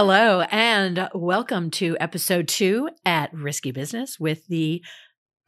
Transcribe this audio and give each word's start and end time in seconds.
Hello, 0.00 0.42
and 0.42 1.08
welcome 1.12 1.72
to 1.72 1.96
episode 1.98 2.46
two 2.46 2.88
at 3.04 3.34
Risky 3.34 3.72
Business 3.72 4.16
with 4.20 4.46
the 4.46 4.80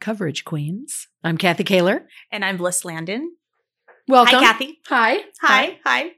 Coverage 0.01 0.43
Queens. 0.43 1.07
I'm 1.23 1.37
Kathy 1.37 1.63
Kaler. 1.63 2.05
And 2.33 2.43
I'm 2.43 2.57
Bliss 2.57 2.83
Landon. 2.83 3.33
Welcome. 4.09 4.39
Hi, 4.39 4.41
Kathy. 4.41 4.79
Hi. 4.87 5.17
Hi. 5.41 5.79
Hi. 5.85 6.11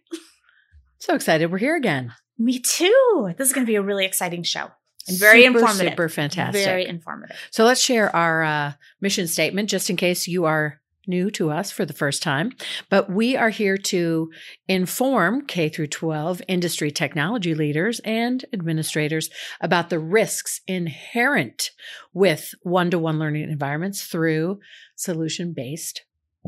So 0.98 1.14
excited 1.14 1.52
we're 1.52 1.60
here 1.60 1.76
again. 1.76 2.12
Me 2.40 2.58
too. 2.58 3.30
This 3.38 3.50
is 3.50 3.54
going 3.54 3.68
to 3.68 3.72
be 3.72 3.76
a 3.76 3.84
really 3.84 4.04
exciting 4.04 4.42
show 4.42 4.66
and 5.08 5.20
very 5.20 5.44
Super, 5.44 5.60
informative. 5.60 5.92
Super 5.92 6.10
fantastic. 6.10 6.66
Very 6.66 6.88
informative. 6.88 7.38
So 7.52 7.66
let's 7.66 7.82
share 7.82 8.16
our 8.16 8.42
uh, 8.42 8.74
mission 9.00 9.28
statement 9.28 9.70
just 9.70 9.92
in 9.92 9.96
case 9.96 10.28
you 10.28 10.46
are 10.46 10.82
new 11.08 11.30
to 11.32 11.52
us 11.52 11.72
for 11.72 11.86
the 11.86 11.94
first 11.94 12.24
time. 12.24 12.52
But 12.90 13.10
we 13.10 13.36
are 13.36 13.50
here 13.50 13.78
to 13.78 14.32
inform 14.68 15.46
K 15.46 15.70
through 15.70 15.88
12 15.88 16.42
industry 16.48 16.92
technology 16.92 17.54
leaders 17.56 18.00
and 18.06 18.44
administrators 18.54 19.30
about 19.62 19.90
the 19.90 20.00
risks 20.00 20.62
inherent 20.68 21.72
with 22.14 22.54
one-to-one 22.62 23.20
learning 23.20 23.50
environments 23.50 24.04
through 24.04 24.60
solution-based 24.96 26.04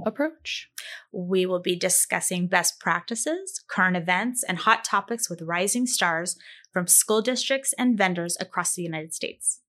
approach. 0.06 0.70
We 1.12 1.46
will 1.46 1.62
be 1.62 1.76
discussing 1.76 2.48
best 2.48 2.80
practices, 2.80 3.64
current 3.68 3.96
events, 3.96 4.44
and 4.44 4.58
hot 4.60 4.84
topics 4.84 5.30
with 5.30 5.42
rising 5.42 5.86
stars 5.86 6.38
from 6.72 6.88
school 6.88 7.22
districts 7.22 7.74
and 7.78 7.98
vendors 7.98 8.36
across 8.40 8.76
the 8.76 8.84
United 8.84 9.14
States. 9.14 9.62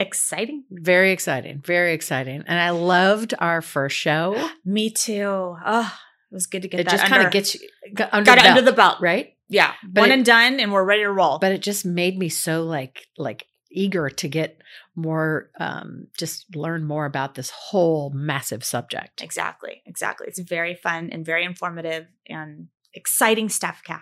Exciting. 0.00 0.64
Very 0.70 1.12
exciting. 1.12 1.60
Very 1.64 1.92
exciting. 1.92 2.42
And 2.46 2.58
I 2.58 2.70
loved 2.70 3.34
our 3.38 3.60
first 3.62 3.96
show. 3.96 4.50
Me 4.64 4.90
too. 4.90 5.56
Oh, 5.64 5.98
it 6.30 6.34
was 6.34 6.46
good 6.46 6.62
to 6.62 6.68
get 6.68 6.80
it 6.80 6.84
that 6.84 6.90
just 6.92 7.04
under, 7.04 7.14
kind 7.16 7.26
of 7.26 7.32
gets 7.32 7.54
you 7.54 7.68
got 7.94 8.08
under, 8.12 8.24
got 8.24 8.36
the 8.38 8.44
it 8.44 8.48
under 8.50 8.62
belt, 8.62 8.72
the 8.74 8.76
belt. 8.76 8.96
right? 9.00 9.34
Yeah. 9.48 9.72
But 9.86 10.00
One 10.02 10.10
it- 10.10 10.14
and 10.14 10.24
done, 10.24 10.58
and 10.60 10.72
we're 10.72 10.84
ready 10.84 11.02
to 11.02 11.12
roll. 11.12 11.38
but 11.38 11.52
it 11.52 11.60
just 11.60 11.84
made 11.84 12.18
me 12.18 12.28
so 12.28 12.64
like 12.64 13.06
like 13.18 13.46
eager 13.72 14.08
to 14.10 14.26
get 14.28 14.60
more 14.96 15.50
um 15.60 16.08
just 16.18 16.44
learn 16.56 16.84
more 16.84 17.04
about 17.06 17.34
this 17.36 17.50
whole 17.50 18.10
massive 18.10 18.64
subject 18.64 19.22
exactly. 19.22 19.82
Exactly. 19.86 20.26
It's 20.28 20.40
very 20.40 20.74
fun 20.74 21.10
and 21.12 21.24
very 21.24 21.44
informative 21.44 22.06
and 22.28 22.66
exciting 22.94 23.48
stuff, 23.48 23.82
Kath. 23.84 24.00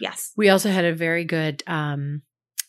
Yes. 0.00 0.32
we 0.36 0.48
also 0.48 0.70
had 0.70 0.84
a 0.86 0.94
very 0.94 1.24
good 1.24 1.62
um 1.66 2.22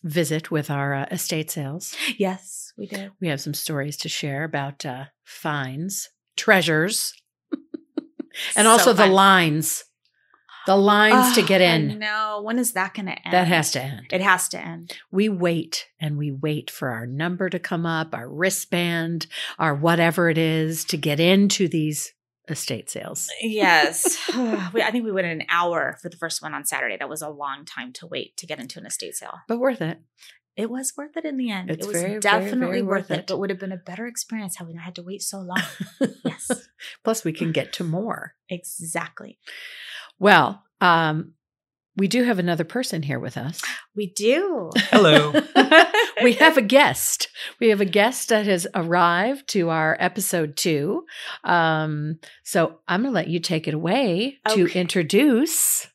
visit 0.04 0.50
with 0.52 0.70
our 0.72 0.94
uh, 0.94 1.06
estate 1.12 1.52
sales 1.52 1.96
Yes, 2.18 2.74
we 2.78 2.88
did. 2.88 3.12
we 3.20 3.28
have 3.28 3.42
some 3.42 3.54
stories 3.54 3.98
to 3.98 4.10
share 4.10 4.44
about 4.44 4.86
uh 4.86 5.06
fines 5.24 6.10
treasures 6.38 7.14
and 8.56 8.66
So 8.66 8.70
also 8.70 8.94
the 8.94 9.08
lines 9.08 9.84
the 10.68 10.76
lines 10.78 11.34
to 11.36 11.42
Oh, 11.42 11.46
get 11.48 11.60
in 11.62 11.98
No, 12.00 12.42
When 12.44 12.60
is 12.60 12.74
that 12.74 12.94
going 12.94 13.08
to 13.08 13.14
end? 13.14 13.34
that 13.34 13.48
has 13.48 13.72
to 13.72 13.82
end 13.82 14.06
It 14.12 14.22
has 14.22 14.48
to 14.50 14.60
end. 14.60 14.96
we 15.12 15.28
wait 15.28 15.88
and 16.00 16.18
we 16.18 16.32
wait 16.32 16.70
for 16.70 16.90
our 16.90 17.08
number 17.08 17.50
to 17.50 17.58
come 17.60 17.86
up, 17.86 18.14
our 18.14 18.30
wristband, 18.30 19.26
our 19.58 19.74
whatever 19.76 20.30
it 20.30 20.38
is 20.38 20.86
to 20.86 20.98
get 20.98 21.20
into 21.20 21.68
these 21.68 22.14
estate 22.52 22.90
sales. 22.90 23.30
Yes. 23.42 24.18
I 24.34 24.90
think 24.92 25.06
we 25.06 25.12
went 25.12 25.28
an 25.28 25.44
hour 25.50 25.98
for 26.02 26.10
the 26.10 26.18
first 26.18 26.42
one 26.42 26.54
on 26.54 26.66
Saturday. 26.66 26.98
That 26.98 27.10
was 27.10 27.22
a 27.22 27.30
long 27.30 27.66
time 27.66 27.94
to 27.94 28.08
wait 28.08 28.38
to 28.38 28.46
get 28.46 28.60
into 28.60 28.80
an 28.80 28.86
estate 28.86 29.16
sale. 29.16 29.40
But 29.48 29.60
worth 29.60 29.82
it. 29.82 30.00
It 30.58 30.70
was 30.70 30.94
worth 30.98 31.16
it 31.16 31.26
in 31.26 31.38
the 31.38 31.50
end. 31.50 31.72
It's 31.72 31.86
it 31.86 31.88
was 31.88 31.98
very, 31.98 32.10
very, 32.10 32.20
definitely 32.20 32.68
very 32.68 32.82
worth 32.82 33.10
worth 33.10 33.12
it, 33.12 33.20
it. 33.22 33.28
but 33.28 33.40
would 33.40 33.50
have 33.50 33.60
been 33.60 33.72
a 33.72 33.78
better 33.78 34.06
experience 34.06 34.58
had 34.58 34.68
we 34.68 34.74
not 34.74 34.84
had 34.84 34.96
to 34.96 35.04
wait 35.04 35.22
so 35.22 35.40
long. 35.40 35.62
yes, 36.26 36.68
Plus, 37.04 37.24
we 37.24 37.32
can 37.32 37.52
get 37.52 37.72
to 37.74 37.84
more. 37.84 38.36
exactly. 38.50 39.40
Well, 40.20 40.64
um, 40.82 41.34
we 42.02 42.08
do 42.08 42.24
have 42.24 42.40
another 42.40 42.64
person 42.64 43.04
here 43.04 43.20
with 43.20 43.38
us. 43.38 43.62
We 43.96 44.08
do. 44.08 44.72
Hello. 44.90 45.40
we 46.24 46.34
have 46.34 46.58
a 46.58 46.62
guest. 46.64 47.28
We 47.60 47.70
have 47.70 47.80
a 47.80 47.86
guest 47.86 48.30
that 48.30 48.48
has 48.48 48.66
arrived 48.74 49.48
to 49.50 49.70
our 49.70 49.96
episode 50.00 50.58
two. 50.58 51.06
Um, 51.44 52.18
so 52.44 52.80
I'm 52.88 53.04
going 53.04 53.14
to 53.14 53.16
let 53.16 53.28
you 53.28 53.40
take 53.40 53.68
it 53.68 53.76
away 53.76 54.40
to 54.50 54.66
introduce. 54.74 55.90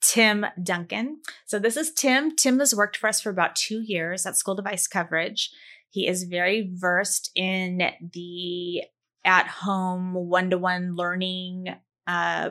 Tim 0.00 0.46
Duncan. 0.60 1.20
So 1.46 1.60
this 1.60 1.76
is 1.76 1.92
Tim. 1.92 2.34
Tim 2.34 2.58
has 2.58 2.74
worked 2.74 2.96
for 2.96 3.06
us 3.06 3.20
for 3.20 3.30
about 3.30 3.54
two 3.54 3.82
years 3.82 4.26
at 4.26 4.36
school 4.36 4.56
device 4.56 4.88
coverage. 4.88 5.48
He 5.90 6.08
is 6.08 6.24
very 6.24 6.72
versed 6.74 7.30
in 7.36 7.82
the 8.12 8.82
at 9.24 9.46
home 9.46 10.14
one 10.14 10.50
to 10.50 10.58
one 10.58 10.96
learning 10.96 11.66
uh, 12.08 12.50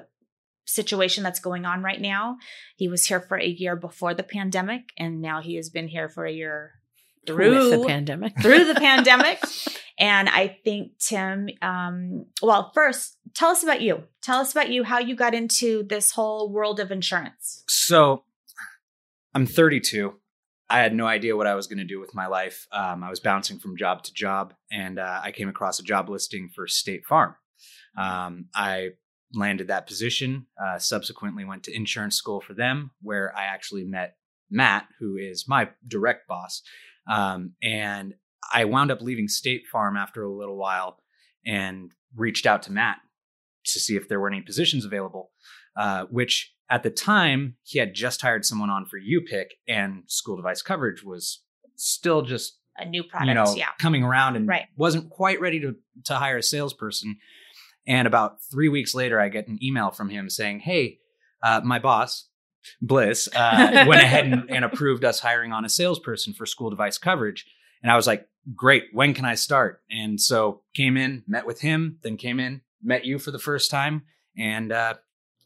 situation 0.65 1.23
that's 1.23 1.39
going 1.39 1.65
on 1.65 1.83
right 1.83 1.99
now. 1.99 2.37
He 2.75 2.87
was 2.87 3.05
here 3.05 3.19
for 3.19 3.37
a 3.37 3.47
year 3.47 3.75
before 3.75 4.13
the 4.13 4.23
pandemic, 4.23 4.89
and 4.97 5.21
now 5.21 5.41
he 5.41 5.55
has 5.55 5.69
been 5.69 5.87
here 5.87 6.09
for 6.09 6.25
a 6.25 6.31
year 6.31 6.73
through 7.27 7.69
with 7.69 7.81
the 7.81 7.87
pandemic. 7.87 8.33
through 8.41 8.65
the 8.65 8.75
pandemic. 8.79 9.39
And 9.99 10.29
I 10.29 10.59
think 10.63 10.97
Tim, 10.99 11.49
um, 11.61 12.25
well, 12.41 12.71
first, 12.73 13.17
tell 13.35 13.49
us 13.49 13.63
about 13.63 13.81
you. 13.81 14.03
Tell 14.23 14.39
us 14.39 14.51
about 14.51 14.69
you, 14.69 14.83
how 14.83 14.99
you 14.99 15.15
got 15.15 15.35
into 15.35 15.83
this 15.83 16.11
whole 16.11 16.51
world 16.51 16.79
of 16.79 16.91
insurance. 16.91 17.63
so 17.67 18.23
I'm 19.33 19.45
32. 19.45 20.13
I 20.69 20.79
had 20.79 20.95
no 20.95 21.05
idea 21.05 21.35
what 21.35 21.47
I 21.47 21.55
was 21.55 21.67
going 21.67 21.79
to 21.79 21.85
do 21.85 21.99
with 21.99 22.15
my 22.15 22.27
life. 22.27 22.65
Um, 22.71 23.03
I 23.03 23.09
was 23.09 23.19
bouncing 23.19 23.59
from 23.59 23.77
job 23.77 24.03
to 24.03 24.13
job, 24.13 24.53
and 24.71 24.99
uh, 24.99 25.19
I 25.21 25.31
came 25.31 25.49
across 25.49 25.79
a 25.79 25.83
job 25.83 26.09
listing 26.09 26.49
for 26.53 26.65
State 26.67 27.05
Farm. 27.05 27.35
Um, 27.97 28.45
I 28.55 28.91
landed 29.33 29.67
that 29.67 29.87
position. 29.87 30.47
Uh, 30.61 30.77
subsequently, 30.79 31.45
went 31.45 31.63
to 31.63 31.75
insurance 31.75 32.15
school 32.15 32.41
for 32.41 32.53
them, 32.53 32.91
where 33.01 33.33
I 33.37 33.45
actually 33.45 33.83
met 33.83 34.15
Matt, 34.49 34.87
who 34.99 35.17
is 35.17 35.45
my 35.47 35.69
direct 35.87 36.27
boss. 36.27 36.61
Um, 37.09 37.53
and 37.63 38.15
I 38.53 38.65
wound 38.65 38.91
up 38.91 39.01
leaving 39.01 39.27
State 39.27 39.63
Farm 39.71 39.95
after 39.97 40.23
a 40.23 40.31
little 40.31 40.57
while, 40.57 40.97
and 41.45 41.91
reached 42.15 42.45
out 42.45 42.63
to 42.63 42.71
Matt 42.71 42.97
to 43.65 43.79
see 43.79 43.95
if 43.95 44.07
there 44.09 44.19
were 44.19 44.27
any 44.29 44.41
positions 44.41 44.85
available. 44.85 45.31
Uh, 45.77 46.03
which 46.09 46.53
at 46.69 46.83
the 46.83 46.89
time 46.89 47.55
he 47.63 47.79
had 47.79 47.93
just 47.93 48.21
hired 48.21 48.43
someone 48.43 48.69
on 48.69 48.85
for 48.85 48.99
UPIC, 48.99 49.51
and 49.67 50.03
school 50.07 50.35
device 50.35 50.61
coverage 50.61 51.01
was 51.03 51.43
still 51.77 52.21
just 52.23 52.59
A 52.77 52.85
new 52.85 53.03
product, 53.03 53.27
you 53.29 53.33
know 53.33 53.53
yeah. 53.55 53.69
coming 53.79 54.03
around 54.03 54.35
and 54.35 54.47
Right. 54.47 54.65
wasn't 54.75 55.09
quite 55.09 55.39
ready 55.39 55.59
to 55.61 55.75
to 56.05 56.15
hire 56.15 56.37
a 56.37 56.43
salesperson. 56.43 57.17
And 57.87 58.07
about 58.07 58.43
three 58.43 58.69
weeks 58.69 58.93
later, 58.93 59.19
I 59.19 59.29
get 59.29 59.47
an 59.47 59.59
email 59.63 59.91
from 59.91 60.09
him 60.09 60.29
saying, 60.29 60.61
"Hey, 60.61 60.99
uh, 61.43 61.61
my 61.63 61.79
boss." 61.79 62.27
Bliss 62.79 63.27
uh, 63.35 63.85
went 63.87 64.03
ahead 64.03 64.27
and, 64.27 64.47
and 64.47 64.63
approved 64.63 65.03
us 65.03 65.19
hiring 65.19 65.51
on 65.51 65.65
a 65.65 65.69
salesperson 65.69 66.31
for 66.31 66.45
school 66.45 66.69
device 66.69 66.99
coverage. 66.99 67.47
And 67.81 67.91
I 67.91 67.95
was 67.95 68.05
like, 68.05 68.27
great, 68.55 68.85
when 68.93 69.13
can 69.13 69.25
I 69.25 69.35
start? 69.35 69.81
And 69.89 70.19
so 70.19 70.61
came 70.73 70.97
in, 70.97 71.23
met 71.27 71.45
with 71.45 71.61
him, 71.61 71.97
then 72.03 72.17
came 72.17 72.39
in, 72.39 72.61
met 72.81 73.05
you 73.05 73.19
for 73.19 73.31
the 73.31 73.39
first 73.39 73.71
time. 73.71 74.03
And 74.37 74.71
uh, 74.71 74.95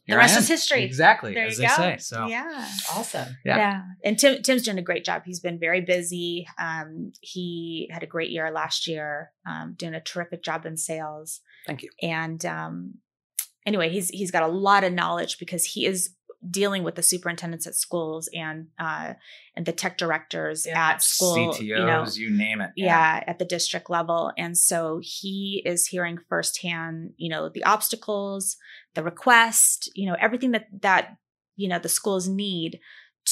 The 0.06 0.12
here 0.12 0.20
I 0.20 0.22
rest 0.24 0.38
is 0.38 0.48
history. 0.48 0.84
Exactly, 0.84 1.34
There 1.34 1.46
as 1.46 1.58
you 1.58 1.62
they 1.62 1.68
go. 1.68 1.74
say. 1.74 1.96
So 1.98 2.26
yeah. 2.26 2.68
Awesome. 2.94 3.36
Yeah. 3.44 3.56
Yeah. 3.56 3.82
And 4.04 4.18
Tim 4.18 4.42
Tim's 4.42 4.62
doing 4.62 4.78
a 4.78 4.82
great 4.82 5.04
job. 5.04 5.22
He's 5.24 5.40
been 5.40 5.58
very 5.58 5.80
busy. 5.80 6.46
Um, 6.58 7.12
he 7.20 7.88
had 7.92 8.02
a 8.02 8.06
great 8.06 8.30
year 8.30 8.50
last 8.50 8.86
year, 8.86 9.32
um, 9.48 9.74
doing 9.76 9.94
a 9.94 10.00
terrific 10.00 10.42
job 10.42 10.64
in 10.66 10.76
sales. 10.76 11.40
thank 11.66 11.82
you. 11.82 11.90
And 12.02 12.44
um, 12.46 12.94
anyway, 13.66 13.88
he's 13.90 14.08
he's 14.10 14.30
got 14.30 14.42
a 14.42 14.48
lot 14.48 14.84
of 14.84 14.92
knowledge 14.92 15.38
because 15.38 15.64
he 15.64 15.86
is 15.86 16.10
dealing 16.50 16.82
with 16.84 16.94
the 16.94 17.02
superintendents 17.02 17.66
at 17.66 17.74
schools 17.74 18.28
and 18.34 18.68
uh, 18.78 19.14
and 19.54 19.66
the 19.66 19.72
tech 19.72 19.98
directors 19.98 20.66
Yeah. 20.66 20.90
at 20.90 21.02
school. 21.02 21.52
CTOs, 21.54 21.60
you 21.60 21.76
know, 21.86 22.06
you 22.14 22.30
name 22.30 22.60
it. 22.60 22.70
yeah, 22.76 23.22
at 23.26 23.38
the 23.38 23.44
district 23.44 23.88
level. 23.90 24.32
And 24.36 24.56
so 24.56 25.00
he 25.02 25.62
is 25.64 25.86
hearing 25.86 26.18
firsthand, 26.28 27.12
you 27.16 27.28
know, 27.28 27.48
the 27.48 27.64
obstacles, 27.64 28.56
the 28.94 29.02
request, 29.02 29.90
you 29.94 30.06
know, 30.08 30.16
everything 30.20 30.52
that 30.52 30.66
that 30.82 31.16
you 31.56 31.68
know 31.68 31.78
the 31.78 31.88
schools 31.88 32.28
need 32.28 32.80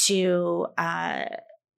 to 0.06 0.66
uh, 0.78 1.24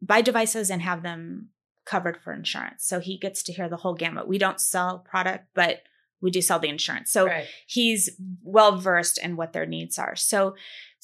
buy 0.01 0.23
devices 0.23 0.71
and 0.71 0.81
have 0.83 1.03
them 1.03 1.49
covered 1.85 2.17
for 2.23 2.33
insurance. 2.33 2.85
So 2.85 2.99
he 3.01 3.19
gets 3.19 3.43
to 3.45 3.53
hear 3.53 3.69
the 3.69 3.77
whole 3.77 3.95
gamut. 3.95 4.27
We 4.27 4.39
don't 4.39 4.61
sell 4.61 4.99
product, 5.01 5.47
but 5.55 5.83
we 6.21 6.31
do 6.31 6.41
sell 6.41 6.59
the 6.59 6.69
insurance. 6.69 7.11
So 7.13 7.27
Right. 7.27 7.47
he's 7.67 8.11
well 8.43 8.79
versed 8.79 9.19
in 9.19 9.37
what 9.37 9.53
their 9.53 9.67
needs 9.67 9.99
are. 9.99 10.17
So 10.17 10.57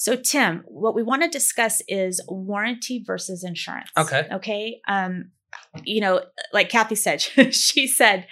so 0.02 0.16
Tim, 0.16 0.64
what 0.66 0.96
we 0.96 1.04
want 1.04 1.22
to 1.22 1.28
discuss 1.28 1.80
is 1.86 2.20
warranty 2.26 3.04
versus 3.06 3.44
insurance. 3.44 3.88
Okay. 3.96 4.26
Okay. 4.32 4.80
Um 4.88 5.30
you 5.84 6.00
know, 6.00 6.22
like 6.52 6.70
Kathy 6.70 6.96
said, 6.96 7.22
she 7.52 7.86
said 7.86 8.26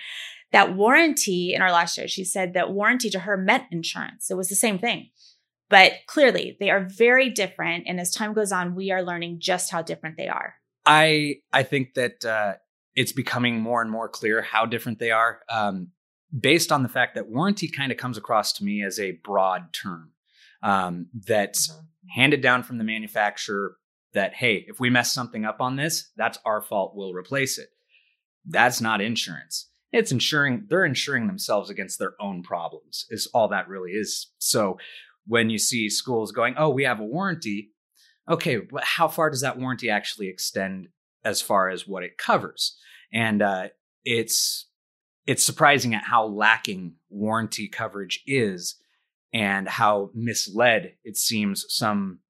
that 0.51 0.75
warranty 0.75 1.55
in 1.55 1.63
our 1.63 1.71
last 1.71 1.95
show, 1.95 2.09
she 2.09 2.25
said 2.25 2.55
that 2.55 2.73
warranty 2.73 3.09
to 3.11 3.21
her 3.21 3.37
meant 3.37 3.67
insurance. 3.71 4.33
It 4.33 4.37
was 4.37 4.49
the 4.49 4.57
same 4.57 4.81
thing. 4.81 5.11
But 5.69 5.93
clearly, 6.09 6.57
they 6.59 6.71
are 6.71 6.89
very 6.91 7.31
different 7.31 7.85
and 7.87 8.01
as 8.01 8.11
time 8.11 8.33
goes 8.33 8.51
on, 8.51 8.75
we 8.75 8.91
are 8.91 9.05
learning 9.05 9.39
just 9.39 9.71
how 9.71 9.81
different 9.81 10.17
they 10.17 10.27
are. 10.27 10.55
I 10.85 11.37
I 11.53 11.63
think 11.63 11.95
that 11.95 12.25
uh, 12.25 12.55
it's 12.97 13.13
becoming 13.13 13.61
more 13.61 13.81
and 13.81 13.93
more 13.93 14.09
clear 14.09 14.43
how 14.43 14.67
different 14.67 14.99
they 14.99 15.13
are, 15.13 15.43
um, 15.49 15.93
based 16.37 16.73
on 16.73 16.83
the 16.83 16.89
fact 16.89 17.15
that 17.15 17.29
warranty 17.29 17.69
kind 17.69 17.93
of 17.93 17.99
comes 17.99 18.19
across 18.19 18.55
to 18.55 18.65
me 18.65 18.83
as 18.83 18.99
a 18.99 19.13
broad 19.23 19.73
term 19.73 20.11
um, 20.63 21.07
that's 21.27 21.73
handed 22.15 22.43
down 22.43 22.63
from 22.63 22.79
the 22.79 22.85
manufacturer 22.85 23.77
that 24.13 24.35
hey, 24.35 24.65
if 24.69 24.81
we 24.81 24.91
mess 24.91 25.13
something 25.13 25.45
up 25.45 25.61
on 25.61 25.77
this, 25.77 26.11
that's 26.17 26.39
our 26.45 26.63
fault. 26.63 26.93
We'll 26.95 27.15
replace 27.15 27.59
it. 27.59 27.69
That's 28.45 28.81
not 28.81 29.01
insurance. 29.01 29.69
It's 29.93 30.13
insuring, 30.13 30.67
they're 30.69 30.85
insuring 30.85 31.27
themselves 31.27 31.69
against 31.69 31.99
their 31.99 32.15
own 32.21 32.43
problems, 32.43 33.07
is 33.11 33.29
all 33.35 33.49
that 33.49 33.69
really 33.69 33.93
is. 33.93 34.31
So 34.39 34.79
when 35.27 35.51
you 35.51 35.59
see 35.59 35.91
schools 35.91 36.33
going, 36.33 36.55
oh, 36.57 36.71
we 36.71 36.85
have 36.85 37.01
a 37.01 37.05
warranty, 37.05 37.71
okay, 38.29 38.59
but 38.59 38.85
how 38.85 39.09
far 39.09 39.31
does 39.31 39.41
that 39.41 39.59
warranty 39.59 39.91
actually 39.91 40.29
extend 40.29 40.89
as 41.25 41.43
far 41.43 41.69
as 41.69 41.87
what 41.87 42.05
it 42.05 42.19
covers? 42.19 42.77
And 43.13 43.43
uh, 43.43 43.69
it's 44.05 44.67
it's 45.27 45.45
surprising 45.45 45.95
at 45.95 46.05
how 46.05 46.27
lacking 46.27 46.95
warranty 47.09 47.69
coverage 47.69 48.23
is 48.27 48.77
and 49.33 49.69
how 49.69 50.11
misled 50.15 50.95
it 51.05 51.17
seems 51.17 51.65
some 51.69 52.21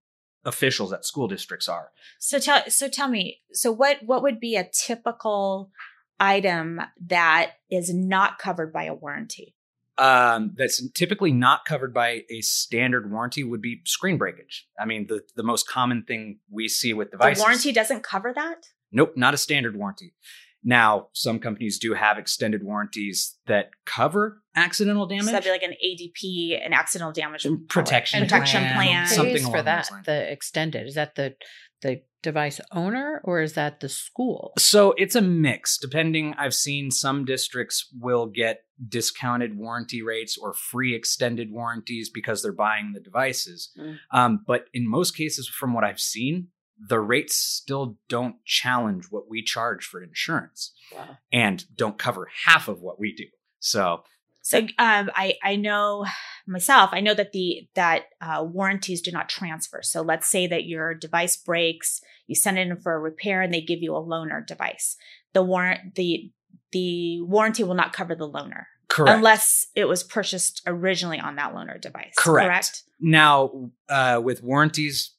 officials 0.45 0.93
at 0.93 1.05
school 1.05 1.29
districts 1.29 1.69
are. 1.69 1.91
So 2.19 2.39
tell 2.39 2.63
so 2.69 2.89
tell 2.89 3.09
me, 3.09 3.41
so 3.53 3.73
what 3.73 3.99
what 4.03 4.23
would 4.23 4.41
be 4.41 4.57
a 4.57 4.69
typical 4.73 5.71
item 6.19 6.81
that 7.07 7.53
is 7.71 7.93
not 7.93 8.39
covered 8.39 8.73
by 8.73 8.85
a 8.85 8.95
warranty? 8.95 9.55
Um, 9.99 10.55
that's 10.57 10.83
typically 10.93 11.31
not 11.31 11.67
covered 11.67 11.93
by 11.93 12.23
a 12.31 12.41
standard 12.41 13.11
warranty 13.11 13.45
would 13.45 13.61
be 13.61 13.83
screen 13.85 14.17
breakage. 14.17 14.67
I 14.79 14.87
mean, 14.87 15.09
the, 15.09 15.21
the 15.37 15.43
most 15.43 15.69
common 15.69 16.05
thing 16.05 16.39
we 16.51 16.69
see 16.69 16.95
with 16.95 17.11
devices. 17.11 17.43
The 17.43 17.45
warranty 17.45 17.73
doesn't 17.73 18.03
cover 18.03 18.33
that? 18.35 18.65
Nope, 18.91 19.13
not 19.17 19.35
a 19.35 19.37
standard 19.37 19.77
warranty. 19.77 20.15
Now, 20.63 21.09
some 21.13 21.39
companies 21.39 21.79
do 21.79 21.95
have 21.95 22.19
extended 22.19 22.63
warranties 22.63 23.39
that 23.47 23.71
cover 23.87 24.43
accidental 24.55 25.07
damage. 25.07 25.27
So 25.27 25.33
that'd 25.33 25.45
be 25.45 25.51
like 25.51 25.63
an 25.63 25.75
ADP, 25.85 26.65
an 26.65 26.73
accidental 26.73 27.13
damage 27.13 27.47
protection 27.69 28.21
protection 28.21 28.63
plan. 28.63 28.75
plan. 28.75 29.07
Something 29.07 29.51
for 29.51 29.63
that. 29.63 29.89
The 30.05 30.31
extended 30.31 30.87
is 30.87 30.95
that 30.95 31.15
the 31.15 31.35
the 31.83 32.03
device 32.23 32.61
owner 32.73 33.21
or 33.25 33.41
is 33.41 33.55
that 33.55 33.81
the 33.81 33.89
school? 33.89 34.53
So 34.59 34.95
it's 34.99 35.15
a 35.15 35.23
mix. 35.23 35.79
Depending, 35.79 36.35
I've 36.39 36.55
seen 36.55 36.91
some 36.91 37.25
districts 37.25 37.89
will 37.99 38.27
get 38.27 38.61
discounted 38.87 39.57
warranty 39.57 40.03
rates 40.03 40.37
or 40.37 40.53
free 40.53 40.95
extended 40.95 41.51
warranties 41.51 42.11
because 42.13 42.43
they're 42.43 42.53
buying 42.53 42.93
the 42.93 43.01
devices. 43.01 43.71
Mm. 43.79 43.97
Um, 44.13 44.45
but 44.47 44.65
in 44.75 44.89
most 44.89 45.17
cases, 45.17 45.49
from 45.49 45.73
what 45.73 45.85
I've 45.85 46.01
seen, 46.01 46.49
the 46.89 47.01
rates 47.01 47.37
still 47.37 47.97
don't 48.09 48.37
challenge 48.45 49.07
what 49.11 49.29
we 49.29 49.43
charge 49.43 49.85
for 49.85 50.03
insurance 50.03 50.73
wow. 50.95 51.19
and 51.33 51.65
don't 51.77 51.99
cover 51.99 52.29
half 52.47 52.69
of 52.69 52.81
what 52.81 52.99
we 52.99 53.15
do. 53.15 53.27
So 53.59 54.03
so 54.43 54.59
um, 54.79 55.11
I 55.15 55.35
I 55.43 55.57
know 55.57 56.07
myself. 56.47 56.91
I 56.93 57.01
know 57.01 57.15
that 57.15 57.33
the 57.33 57.69
that 57.75 58.05
uh, 58.21 58.45
warranties 58.45 59.03
do 59.03 59.13
not 59.13 59.29
transfer. 59.29 59.81
So 59.83 60.03
let's 60.03 60.29
say 60.29 60.47
that 60.47 60.65
your 60.65 60.95
device 60.95 61.37
breaks, 61.37 62.01
you 62.27 62.35
send 62.35 62.59
it 62.59 62.67
in 62.67 62.81
for 62.81 62.95
a 62.95 62.99
repair, 62.99 63.43
and 63.43 63.53
they 63.53 63.61
give 63.61 63.83
you 63.83 63.95
a 63.95 64.03
loaner 64.03 64.45
device. 64.45 64.97
The 65.35 65.43
warrant 65.43 65.95
the 65.95 66.33
the 66.73 67.21
warranty 67.23 67.65
will 67.65 67.75
not 67.75 67.93
cover 67.93 68.15
the 68.15 68.29
loaner. 68.29 68.65
Correct. 68.89 69.17
Unless 69.17 69.69
it 69.77 69.85
was 69.85 70.03
purchased 70.03 70.63
originally 70.67 71.21
on 71.21 71.37
that 71.37 71.55
loaner 71.55 71.81
device. 71.81 72.15
Correct. 72.19 72.47
correct? 72.49 72.83
Now, 72.99 73.71
uh, 73.89 74.21
with 74.23 74.43
warranties, 74.43 75.13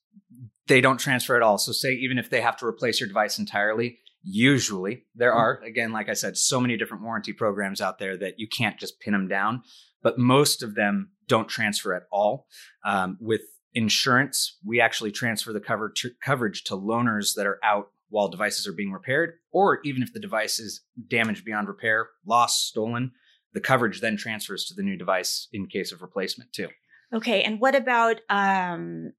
they 0.68 0.82
don't 0.82 0.98
transfer 0.98 1.36
at 1.36 1.42
all. 1.42 1.58
So, 1.58 1.72
say 1.72 1.94
even 1.94 2.18
if 2.18 2.30
they 2.30 2.42
have 2.42 2.58
to 2.58 2.66
replace 2.66 3.00
your 3.00 3.08
device 3.08 3.40
entirely, 3.40 4.00
Usually, 4.24 5.06
there 5.16 5.34
are, 5.34 5.60
again, 5.66 5.92
like 5.92 6.08
I 6.08 6.14
said, 6.14 6.38
so 6.38 6.62
many 6.62 6.78
different 6.78 7.04
warranty 7.04 7.34
programs 7.34 7.82
out 7.82 7.98
there 7.98 8.16
that 8.18 8.36
you 8.38 8.48
can't 8.48 8.80
just 8.80 9.00
pin 9.00 9.14
them 9.14 9.28
down, 9.28 9.64
but 10.04 10.20
most 10.20 10.62
of 10.62 10.76
them 10.76 11.12
don't 11.28 11.50
transfer 11.50 11.96
at 11.96 12.04
all. 12.12 12.46
Um, 12.86 13.18
with 13.20 13.42
insurance, 13.74 14.60
we 14.64 14.80
actually 14.80 15.12
transfer 15.12 15.54
the 15.54 15.60
cover 15.60 15.92
to, 15.98 16.12
coverage 16.24 16.64
to 16.66 16.76
loaners 16.76 17.34
that 17.36 17.48
are 17.48 17.60
out 17.64 17.88
while 18.10 18.28
devices 18.28 18.68
are 18.68 18.74
being 18.74 18.92
repaired, 18.92 19.36
or 19.52 19.80
even 19.86 20.04
if 20.04 20.14
the 20.14 20.20
device 20.20 20.60
is 20.60 20.84
damaged 21.08 21.44
beyond 21.44 21.68
repair, 21.68 22.10
lost, 22.26 22.68
stolen, 22.68 23.12
the 23.54 23.62
coverage 23.62 24.02
then 24.02 24.18
transfers 24.18 24.66
to 24.66 24.76
the 24.76 24.84
new 24.84 24.98
device 24.98 25.48
in 25.52 25.66
case 25.66 25.92
of 25.92 26.02
replacement 26.02 26.54
too. 26.54 26.68
Okay, 27.14 27.42
and 27.42 27.60
what 27.60 27.76
about 27.76 28.22
um, 28.30 29.14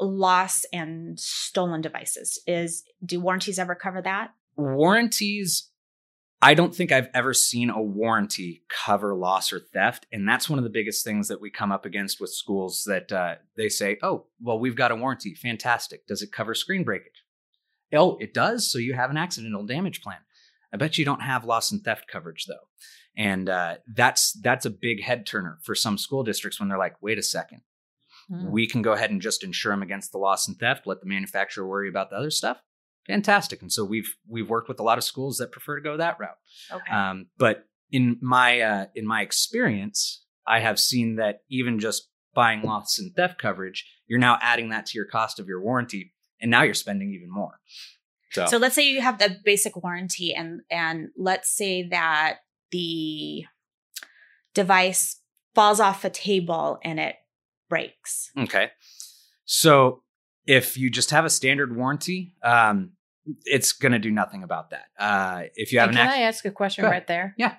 loss 0.00 0.64
and 0.72 1.18
stolen 1.18 1.80
devices? 1.80 2.40
Is 2.46 2.84
do 3.04 3.20
warranties 3.20 3.58
ever 3.58 3.74
cover 3.74 4.02
that? 4.02 4.32
warranties 4.60 5.70
I 6.42 6.54
don't 6.54 6.74
think 6.74 6.90
I've 6.90 7.10
ever 7.12 7.34
seen 7.34 7.68
a 7.68 7.82
warranty 7.82 8.62
cover 8.70 9.14
loss 9.14 9.52
or 9.52 9.60
theft. 9.60 10.06
And 10.10 10.26
that's 10.26 10.48
one 10.48 10.58
of 10.58 10.62
the 10.62 10.70
biggest 10.70 11.04
things 11.04 11.28
that 11.28 11.38
we 11.38 11.50
come 11.50 11.70
up 11.70 11.84
against 11.84 12.18
with 12.18 12.30
schools 12.30 12.84
that 12.86 13.12
uh, 13.12 13.34
they 13.58 13.68
say, 13.68 13.98
oh, 14.02 14.24
well, 14.40 14.58
we've 14.58 14.74
got 14.74 14.90
a 14.90 14.96
warranty. 14.96 15.34
Fantastic. 15.34 16.06
Does 16.06 16.22
it 16.22 16.32
cover 16.32 16.54
screen 16.54 16.82
breakage? 16.82 17.24
Oh, 17.92 18.16
it 18.20 18.32
does. 18.32 18.72
So 18.72 18.78
you 18.78 18.94
have 18.94 19.10
an 19.10 19.18
accidental 19.18 19.66
damage 19.66 20.00
plan. 20.00 20.20
I 20.72 20.78
bet 20.78 20.96
you 20.96 21.04
don't 21.04 21.20
have 21.20 21.44
loss 21.44 21.72
and 21.72 21.84
theft 21.84 22.08
coverage 22.08 22.46
though. 22.46 22.68
And 23.18 23.50
uh, 23.50 23.76
that's 23.94 24.32
that's 24.32 24.64
a 24.64 24.70
big 24.70 25.02
head 25.02 25.26
turner 25.26 25.58
for 25.62 25.74
some 25.74 25.98
school 25.98 26.22
districts 26.22 26.58
when 26.58 26.70
they're 26.70 26.78
like, 26.78 27.02
wait 27.02 27.18
a 27.18 27.22
second, 27.22 27.60
mm. 28.30 28.50
we 28.50 28.66
can 28.66 28.82
go 28.82 28.92
ahead 28.92 29.10
and 29.10 29.20
just 29.20 29.44
insure 29.44 29.72
them 29.72 29.82
against 29.82 30.12
the 30.12 30.18
loss 30.18 30.48
and 30.48 30.58
theft, 30.58 30.86
let 30.86 31.00
the 31.00 31.06
manufacturer 31.06 31.66
worry 31.66 31.88
about 31.88 32.10
the 32.10 32.16
other 32.16 32.30
stuff 32.30 32.62
fantastic. 33.10 33.60
And 33.62 33.72
so 33.72 33.84
we've 33.84 34.16
we've 34.28 34.48
worked 34.48 34.68
with 34.68 34.80
a 34.80 34.82
lot 34.82 34.98
of 34.98 35.04
schools 35.04 35.38
that 35.38 35.52
prefer 35.52 35.76
to 35.76 35.82
go 35.82 35.96
that 35.96 36.18
route. 36.18 36.38
Okay. 36.72 36.92
Um, 36.92 37.26
but 37.38 37.64
in 37.90 38.18
my 38.20 38.60
uh, 38.60 38.86
in 38.94 39.06
my 39.06 39.22
experience, 39.22 40.24
I 40.46 40.60
have 40.60 40.78
seen 40.78 41.16
that 41.16 41.40
even 41.50 41.78
just 41.80 42.08
buying 42.34 42.62
loss 42.62 42.98
and 42.98 43.14
theft 43.14 43.40
coverage, 43.40 43.84
you're 44.06 44.18
now 44.18 44.38
adding 44.40 44.70
that 44.70 44.86
to 44.86 44.98
your 44.98 45.06
cost 45.06 45.40
of 45.40 45.48
your 45.48 45.60
warranty, 45.60 46.12
and 46.40 46.50
now 46.50 46.62
you're 46.62 46.74
spending 46.74 47.12
even 47.12 47.30
more. 47.30 47.60
So, 48.32 48.46
so 48.46 48.56
let's 48.58 48.76
say 48.76 48.88
you 48.88 49.00
have 49.00 49.18
the 49.18 49.36
basic 49.44 49.76
warranty, 49.82 50.32
and 50.34 50.60
and 50.70 51.08
let's 51.16 51.54
say 51.54 51.88
that 51.88 52.38
the 52.70 53.44
device 54.54 55.20
falls 55.54 55.80
off 55.80 56.04
a 56.04 56.10
table 56.10 56.78
and 56.84 57.00
it 57.00 57.16
breaks. 57.70 58.30
Okay. 58.36 58.70
So 59.46 60.02
if 60.46 60.76
you 60.76 60.90
just 60.90 61.10
have 61.12 61.24
a 61.24 61.30
standard 61.30 61.74
warranty, 61.74 62.34
um, 62.42 62.90
it's 63.44 63.72
going 63.72 63.92
to 63.92 63.98
do 63.98 64.10
nothing 64.10 64.42
about 64.42 64.70
that. 64.70 64.86
Uh, 64.98 65.44
if 65.54 65.72
you 65.72 65.78
have 65.78 65.88
and 65.88 65.98
an, 65.98 66.06
can 66.06 66.14
I 66.14 66.22
ask 66.22 66.44
a 66.44 66.50
question 66.50 66.84
right 66.84 67.06
there? 67.06 67.34
Yeah. 67.38 67.54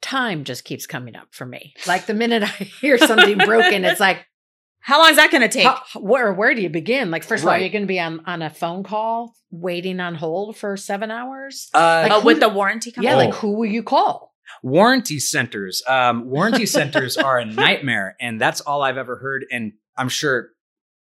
Time 0.00 0.44
just 0.44 0.64
keeps 0.64 0.86
coming 0.86 1.16
up 1.16 1.28
for 1.30 1.44
me. 1.44 1.74
Like 1.86 2.06
the 2.06 2.14
minute 2.14 2.42
I 2.42 2.46
hear 2.80 2.98
something 2.98 3.38
broken, 3.38 3.84
it's 3.84 4.00
like, 4.00 4.24
how 4.80 5.00
long 5.00 5.10
is 5.10 5.16
that 5.16 5.30
going 5.30 5.42
to 5.42 5.48
take? 5.48 5.66
How, 5.66 5.82
where 6.00 6.32
where 6.32 6.54
do 6.54 6.62
you 6.62 6.68
begin? 6.68 7.10
Like, 7.10 7.24
first 7.24 7.42
of 7.42 7.48
all, 7.48 7.58
you're 7.58 7.68
going 7.68 7.82
to 7.82 7.88
be 7.88 8.00
on 8.00 8.20
on 8.26 8.42
a 8.42 8.50
phone 8.50 8.84
call 8.84 9.34
waiting 9.50 9.98
on 9.98 10.14
hold 10.14 10.56
for 10.56 10.76
seven 10.76 11.10
hours. 11.10 11.68
Uh, 11.74 12.06
like, 12.08 12.12
uh, 12.12 12.20
with 12.24 12.40
the 12.40 12.48
warranty 12.48 12.92
company. 12.92 13.10
Yeah, 13.10 13.16
like 13.16 13.34
who 13.34 13.52
will 13.52 13.66
you 13.66 13.82
call? 13.82 14.27
Warranty 14.62 15.20
centers. 15.20 15.82
Um, 15.86 16.28
warranty 16.28 16.66
centers 16.66 17.16
are 17.16 17.38
a 17.38 17.44
nightmare, 17.44 18.16
and 18.20 18.40
that's 18.40 18.60
all 18.60 18.82
I've 18.82 18.98
ever 18.98 19.16
heard. 19.16 19.44
And 19.50 19.72
I'm 19.96 20.08
sure 20.08 20.50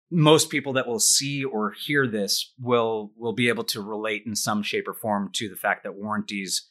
most 0.10 0.50
people 0.50 0.74
that 0.74 0.88
will 0.88 1.00
see 1.00 1.44
or 1.44 1.72
hear 1.72 2.08
this 2.08 2.53
will 2.60 3.12
will 3.17 3.34
be 3.34 3.50
able 3.50 3.63
to 3.65 3.82
relate 3.82 4.24
in 4.25 4.36
some 4.36 4.63
shape 4.63 4.88
or 4.88 4.94
form 4.94 5.29
to 5.34 5.50
the 5.50 5.56
fact 5.56 5.84
that 5.84 5.96
warranties 5.96 6.67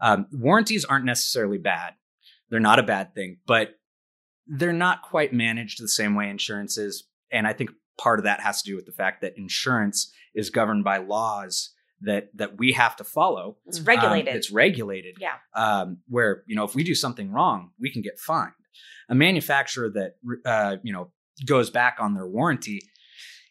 um, 0.00 0.26
warranties 0.32 0.84
aren't 0.84 1.04
necessarily 1.04 1.58
bad 1.58 1.94
they're 2.48 2.58
not 2.58 2.78
a 2.78 2.84
bad 2.84 3.14
thing 3.14 3.38
but 3.46 3.76
they're 4.46 4.72
not 4.72 5.02
quite 5.02 5.32
managed 5.32 5.80
the 5.80 5.88
same 5.88 6.16
way 6.16 6.28
insurance 6.28 6.76
is 6.76 7.04
and 7.30 7.46
i 7.46 7.52
think 7.52 7.70
part 7.98 8.18
of 8.18 8.24
that 8.24 8.40
has 8.40 8.60
to 8.62 8.70
do 8.70 8.76
with 8.76 8.86
the 8.86 8.92
fact 8.92 9.20
that 9.20 9.34
insurance 9.36 10.12
is 10.34 10.50
governed 10.50 10.82
by 10.82 10.96
laws 10.96 11.72
that 12.02 12.28
that 12.34 12.58
we 12.58 12.72
have 12.72 12.96
to 12.96 13.04
follow 13.04 13.56
it's 13.66 13.80
regulated 13.80 14.28
um, 14.28 14.36
it's 14.36 14.50
regulated 14.50 15.16
yeah 15.20 15.34
um, 15.54 15.98
where 16.08 16.42
you 16.46 16.56
know 16.56 16.64
if 16.64 16.74
we 16.74 16.82
do 16.82 16.94
something 16.94 17.30
wrong 17.30 17.70
we 17.78 17.92
can 17.92 18.02
get 18.02 18.18
fined 18.18 18.52
a 19.10 19.14
manufacturer 19.14 19.90
that 19.90 20.14
uh, 20.46 20.76
you 20.82 20.92
know 20.92 21.10
goes 21.46 21.70
back 21.70 21.96
on 21.98 22.14
their 22.14 22.26
warranty, 22.26 22.80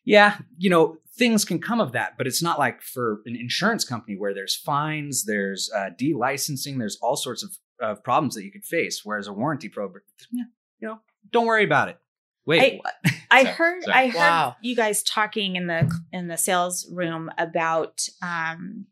yeah, 0.06 0.38
you 0.58 0.70
know, 0.70 0.98
things 1.18 1.46
can 1.46 1.60
come 1.60 1.82
of 1.82 1.91
that, 1.91 2.18
but 2.18 2.25
it's 2.25 2.41
not 2.41 2.58
like 2.58 2.82
for 2.82 3.22
an 3.25 3.36
insurance 3.36 3.84
company 3.84 4.15
where 4.18 4.34
there's 4.34 4.56
fines, 4.56 5.25
there's 5.25 5.70
uh, 5.75 5.89
delicensing, 5.98 6.79
there's 6.79 6.98
all 7.01 7.15
sorts 7.15 7.44
of, 7.44 7.51
of 7.82 8.03
problems 8.03 8.36
that 8.36 8.44
you 8.44 8.51
could 8.51 8.65
face. 8.65 9.01
Whereas 9.03 9.27
a 9.27 9.34
warranty 9.34 9.70
program, 9.70 10.03
yeah, 10.32 10.46
you 10.79 10.88
know, 10.88 11.00
don't 11.32 11.46
worry 11.46 11.65
about 11.65 11.89
it. 11.89 12.00
Wait, 12.50 12.82
I, 13.06 13.12
I 13.32 13.44
heard 13.46 13.84
sorry. 13.84 13.96
I 13.96 14.08
heard 14.08 14.15
wow. 14.15 14.56
you 14.62 14.75
guys 14.75 15.03
talking 15.03 15.56
in 15.56 15.68
the 15.68 15.91
in 16.12 16.27
the 16.27 16.38
sales 16.38 16.89
room 16.91 17.32
about 17.38 18.01
um 18.22 18.86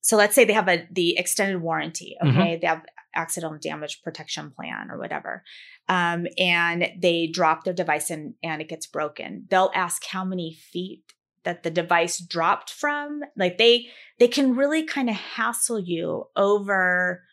so 0.00 0.16
let's 0.16 0.34
say 0.34 0.44
they 0.44 0.54
have 0.54 0.68
a 0.68 0.86
the 0.90 1.18
extended 1.18 1.60
warranty, 1.60 2.16
mm-hmm. 2.22 2.38
okay? 2.38 2.52
Mm-hmm. 2.52 2.60
They 2.60 2.66
have 2.66 2.86
accidental 3.14 3.58
damage 3.60 4.00
protection 4.02 4.52
plan 4.52 4.90
or 4.90 4.98
whatever 4.98 5.42
um, 5.88 6.26
and 6.36 6.90
they 7.00 7.26
drop 7.26 7.64
their 7.64 7.72
device 7.72 8.10
and, 8.10 8.34
and 8.42 8.60
it 8.60 8.68
gets 8.68 8.86
broken. 8.86 9.46
They'll 9.50 9.72
ask 9.74 10.04
how 10.04 10.24
many 10.24 10.54
feet 10.54 11.02
that 11.44 11.62
the 11.62 11.70
device 11.70 12.18
dropped 12.18 12.70
from. 12.70 13.22
Like 13.36 13.58
they 13.58 13.86
they 14.18 14.28
can 14.28 14.54
really 14.54 14.84
kind 14.84 15.08
of 15.08 15.16
hassle 15.16 15.80
you 15.80 16.24
over 16.36 17.22
w- 17.22 17.27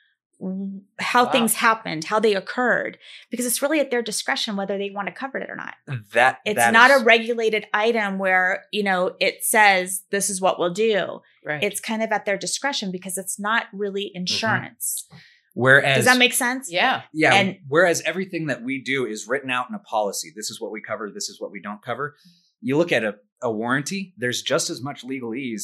how 1.00 1.26
Wow. 1.26 1.32
things 1.32 1.54
happened, 1.56 2.04
how 2.06 2.20
they 2.20 2.36
occurred, 2.36 2.98
because 3.32 3.46
it's 3.46 3.62
really 3.62 3.80
at 3.80 3.90
their 3.90 4.02
discretion 4.02 4.56
whether 4.58 4.78
they 4.78 4.90
want 4.90 5.08
to 5.08 5.14
cover 5.14 5.38
it 5.38 5.50
or 5.50 5.56
not. 5.56 5.76
That 6.12 6.40
It's 6.46 6.58
that 6.58 6.74
not 6.74 6.92
is- 6.92 7.02
a 7.02 7.06
regulated 7.06 7.66
item 7.74 8.20
where, 8.20 8.66
you 8.72 8.84
know, 8.84 9.16
it 9.20 9.44
says 9.44 10.04
this 10.12 10.30
is 10.30 10.42
what 10.42 10.60
we'll 10.60 10.74
do. 10.74 11.22
Right. 11.46 11.64
It's 11.64 11.80
kind 11.80 12.04
of 12.04 12.12
at 12.12 12.26
their 12.26 12.38
discretion 12.38 12.92
because 12.92 13.18
it's 13.18 13.40
not 13.40 13.66
really 13.74 14.06
mm-hmm. 14.08 14.22
insurance. 14.22 15.08
whereas 15.54 15.96
Does 15.96 16.06
that 16.06 16.18
make 16.18 16.34
sense? 16.34 16.70
yeah. 16.70 17.04
Yeah. 17.14 17.34
And- 17.34 17.60
whereas 17.70 18.02
everything 18.02 18.48
that 18.48 18.62
we 18.62 18.82
do 18.84 19.06
is 19.06 19.26
written 19.28 19.50
out 19.50 19.70
in 19.70 19.76
a 19.76 19.80
policy. 19.80 20.34
This 20.36 20.50
is 20.50 20.60
what 20.60 20.72
we 20.72 20.82
cover. 20.82 21.10
This 21.10 21.30
is 21.30 21.40
what 21.40 21.50
we 21.52 21.62
don't 21.62 21.82
cover. 21.82 22.18
You 22.62 22.78
look 22.78 22.92
at 22.92 23.06
a, 23.06 23.16
a 23.42 23.50
warranty, 23.50 24.14
there's 24.18 24.42
just 24.42 24.70
as 24.70 24.82
much 24.82 25.06
legalese, 25.06 25.64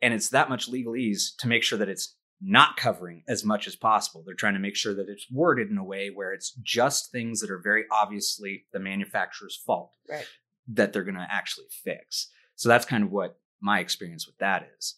and 0.00 0.14
it's 0.14 0.28
that 0.28 0.48
much 0.48 0.70
legalese 0.70 1.34
to 1.40 1.48
make 1.48 1.64
sure 1.64 1.78
that 1.78 1.88
it's 1.88 2.14
not 2.44 2.76
covering 2.76 3.22
as 3.28 3.44
much 3.44 3.66
as 3.66 3.76
possible. 3.76 4.22
They're 4.24 4.34
trying 4.34 4.54
to 4.54 4.60
make 4.60 4.74
sure 4.76 4.94
that 4.94 5.08
it's 5.08 5.26
worded 5.30 5.70
in 5.70 5.78
a 5.78 5.84
way 5.84 6.10
where 6.12 6.32
it's 6.32 6.52
just 6.62 7.12
things 7.12 7.40
that 7.40 7.50
are 7.50 7.60
very 7.62 7.84
obviously 7.90 8.64
the 8.72 8.80
manufacturer's 8.80 9.56
fault 9.64 9.92
Right. 10.08 10.26
that 10.68 10.92
they're 10.92 11.04
going 11.04 11.14
to 11.16 11.26
actually 11.30 11.66
fix. 11.84 12.28
So 12.56 12.68
that's 12.68 12.84
kind 12.84 13.04
of 13.04 13.10
what 13.10 13.38
my 13.60 13.78
experience 13.80 14.26
with 14.26 14.36
that 14.38 14.68
is. 14.78 14.96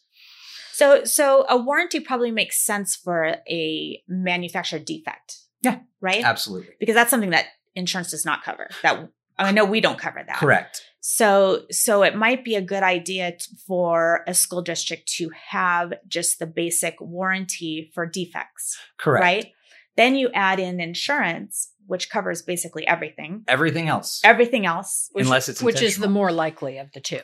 So, 0.73 1.05
so 1.05 1.45
a 1.49 1.57
warranty 1.57 2.01
probably 2.01 2.31
makes 2.31 2.65
sense 2.65 2.97
for 2.97 3.37
a 3.49 4.03
manufacturer 4.09 4.79
defect. 4.79 5.37
Yeah. 5.63 5.81
Right. 6.01 6.25
Absolutely. 6.25 6.75
Because 6.81 6.95
that's 6.95 7.11
something 7.11 7.31
that 7.31 7.47
insurance 7.75 8.11
does 8.11 8.25
not 8.25 8.43
cover. 8.43 8.69
That 8.83 9.09
I 9.39 9.53
know 9.53 9.65
we 9.65 9.81
don't 9.81 9.99
cover 9.99 10.23
that. 10.27 10.37
Correct. 10.37 10.83
So, 11.07 11.67
so 11.71 12.03
it 12.03 12.17
might 12.17 12.47
be 12.47 12.55
a 12.55 12.63
good 12.63 12.83
idea 12.83 13.33
t- 13.33 13.45
for 13.67 14.25
a 14.27 14.33
school 14.33 14.63
district 14.63 15.07
to 15.19 15.29
have 15.51 15.93
just 16.09 16.39
the 16.39 16.47
basic 16.47 16.99
warranty 16.99 17.91
for 17.95 18.07
defects, 18.07 18.79
Correct. 18.99 19.23
right? 19.23 19.53
Then 19.99 20.17
you 20.17 20.31
add 20.33 20.59
in 20.61 20.81
insurance, 20.81 21.73
which 21.87 22.09
covers 22.09 22.41
basically 22.41 22.87
everything, 22.87 23.45
Everything 23.49 23.87
else, 23.87 24.23
everything 24.25 24.65
else. 24.65 25.11
Which, 25.13 25.27
unless 25.27 25.51
it's 25.51 25.63
which 25.63 25.83
is 25.83 25.99
the 25.99 26.09
more 26.09 26.33
likely 26.33 26.79
of 26.79 26.91
the 26.93 27.01
two. 27.01 27.21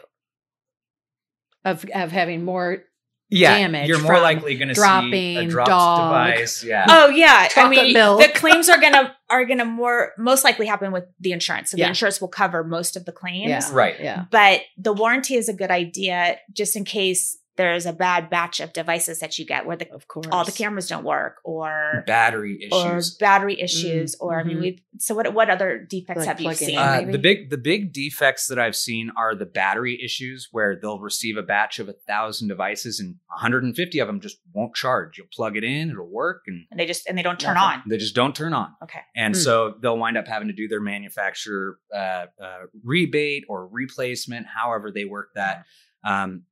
Of 1.64 1.87
of 1.94 2.12
having 2.12 2.44
more 2.44 2.84
yeah, 3.30 3.56
damage 3.58 3.88
you're 3.88 4.00
more 4.00 4.14
from 4.14 4.22
likely 4.22 4.56
going 4.56 4.68
to 4.68 4.75
see 4.75 4.80
a 4.80 4.84
dropping, 4.84 5.49
dropped 5.49 5.68
dog. 5.70 6.26
device. 6.34 6.64
Yeah. 6.64 6.84
Oh 6.88 7.08
yeah, 7.08 7.49
I 7.56 7.68
mean 7.68 7.92
milk. 7.92 8.20
the 8.20 8.28
claims 8.28 8.68
are 8.68 8.80
gonna 8.80 9.14
are 9.28 9.44
gonna 9.44 9.64
more 9.64 10.12
most 10.18 10.44
likely 10.44 10.66
happen 10.66 10.92
with 10.92 11.04
the 11.20 11.32
insurance. 11.32 11.70
So 11.70 11.76
Yeah. 11.76 11.87
the 11.87 11.88
insurance 11.90 12.20
will 12.20 12.28
cover 12.28 12.64
most 12.64 12.96
of 12.96 13.04
the 13.04 13.12
claims. 13.12 13.49
Yeah. 13.49 13.68
Right. 13.72 13.94
yeah. 14.00 14.25
But 14.30 14.62
the 14.76 14.92
warranty 14.92 15.34
is 15.37 15.49
a 15.49 15.52
good 15.54 15.70
idea 15.70 16.38
just 16.52 16.75
in 16.76 16.84
case 16.84 17.37
there's 17.61 17.85
a 17.87 17.93
bad 17.93 18.31
batch 18.31 18.59
of 18.61 18.73
devices 18.73 19.19
that 19.21 19.38
you 19.38 19.45
get 19.45 19.67
where 19.67 19.76
the 19.76 19.87
Of 19.93 20.09
course. 20.09 20.26
all 20.33 20.45
the 20.45 20.52
cameras 20.62 20.88
don't 20.88 21.05
work 21.05 21.35
or 21.45 22.05
Battery 22.07 22.57
issues 22.64 22.73
or 22.73 22.93
issues. 22.97 23.17
battery 23.17 23.61
issues 23.61 24.17
or 24.19 24.40
I 24.40 24.45
mean 24.45 24.57
mhm. 24.57 24.61
we 24.62 24.85
so 24.99 25.14
what 25.14 25.33
what 25.35 25.49
other 25.50 25.71
defects 25.79 26.21
Like 26.21 26.29
have 26.29 26.40
you 26.40 26.55
seen? 26.55 26.79
Uh, 26.79 27.02
the 27.17 27.19
big 27.19 27.50
the 27.50 27.59
big 27.59 27.93
defects 27.93 28.47
that 28.49 28.59
I've 28.59 28.76
seen 28.76 29.11
are 29.17 29.35
the 29.35 29.47
battery 29.47 29.95
issues 30.02 30.49
where 30.52 30.75
they'll 30.81 31.00
receive 31.00 31.37
a 31.37 31.43
batch 31.43 31.79
of 31.79 31.88
a 31.88 31.93
thousand 32.09 32.49
devices 32.49 32.99
and 33.00 33.17
150 33.29 33.99
of 33.99 34.07
them 34.07 34.21
just 34.21 34.38
won't 34.55 34.75
charge. 34.75 35.19
You'll 35.19 35.26
plug 35.33 35.57
it 35.57 35.64
in, 35.64 35.90
it'll 35.90 36.07
work, 36.23 36.43
and 36.47 36.64
and 36.71 36.81
they 36.81 36.87
just 36.87 37.07
and 37.09 37.17
they 37.19 37.23
don't 37.23 37.38
turn 37.38 37.55
Nothing. 37.55 37.81
on. 37.81 37.88
they 37.88 37.99
just 37.99 38.14
don't 38.14 38.35
turn 38.35 38.52
on. 38.55 38.71
Okay. 38.83 39.00
And 39.14 39.35
Hmm. 39.35 39.40
so 39.40 39.75
they'll 39.81 39.99
wind 39.99 40.17
up 40.17 40.26
having 40.26 40.49
to 40.49 40.55
do 40.55 40.67
their 40.69 40.81
manufacturer 40.81 41.79
uh, 41.95 42.26
uh, 42.43 42.59
rebate 42.83 43.45
or 43.49 43.67
replacement, 43.67 44.47
however 44.47 44.90
they 44.90 45.05
work 45.05 45.29
that. 45.35 45.64
Um, 46.05 46.45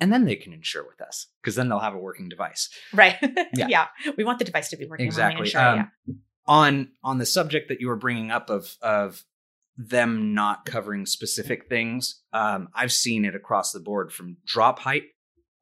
and 0.00 0.12
then 0.12 0.24
they 0.24 0.36
can 0.36 0.52
insure 0.52 0.84
with 0.86 1.00
us 1.00 1.26
because 1.42 1.54
then 1.54 1.68
they'll 1.68 1.78
have 1.80 1.94
a 1.94 1.98
working 1.98 2.28
device. 2.28 2.68
Right. 2.92 3.16
Yeah. 3.54 3.66
Yeah. 3.68 3.86
We 4.16 4.24
want 4.24 4.38
the 4.38 4.44
device 4.44 4.68
to 4.70 4.76
be 4.76 4.86
working. 4.86 5.06
exactly. 5.06 5.46
insure, 5.46 5.60
Um, 5.60 5.76
yeah. 6.06 6.14
On 6.46 6.88
on 7.04 7.18
the 7.18 7.26
subject 7.26 7.68
that 7.68 7.80
you 7.80 7.88
were 7.88 7.96
bringing 7.96 8.30
up 8.30 8.48
of 8.50 8.76
of 8.82 9.24
them 9.76 10.34
not 10.34 10.64
covering 10.66 11.06
specific 11.06 11.68
things, 11.68 12.22
um, 12.32 12.68
I've 12.74 12.92
seen 12.92 13.24
it 13.24 13.34
across 13.34 13.72
the 13.72 13.80
board 13.80 14.12
from 14.12 14.36
drop 14.46 14.80
height. 14.80 15.04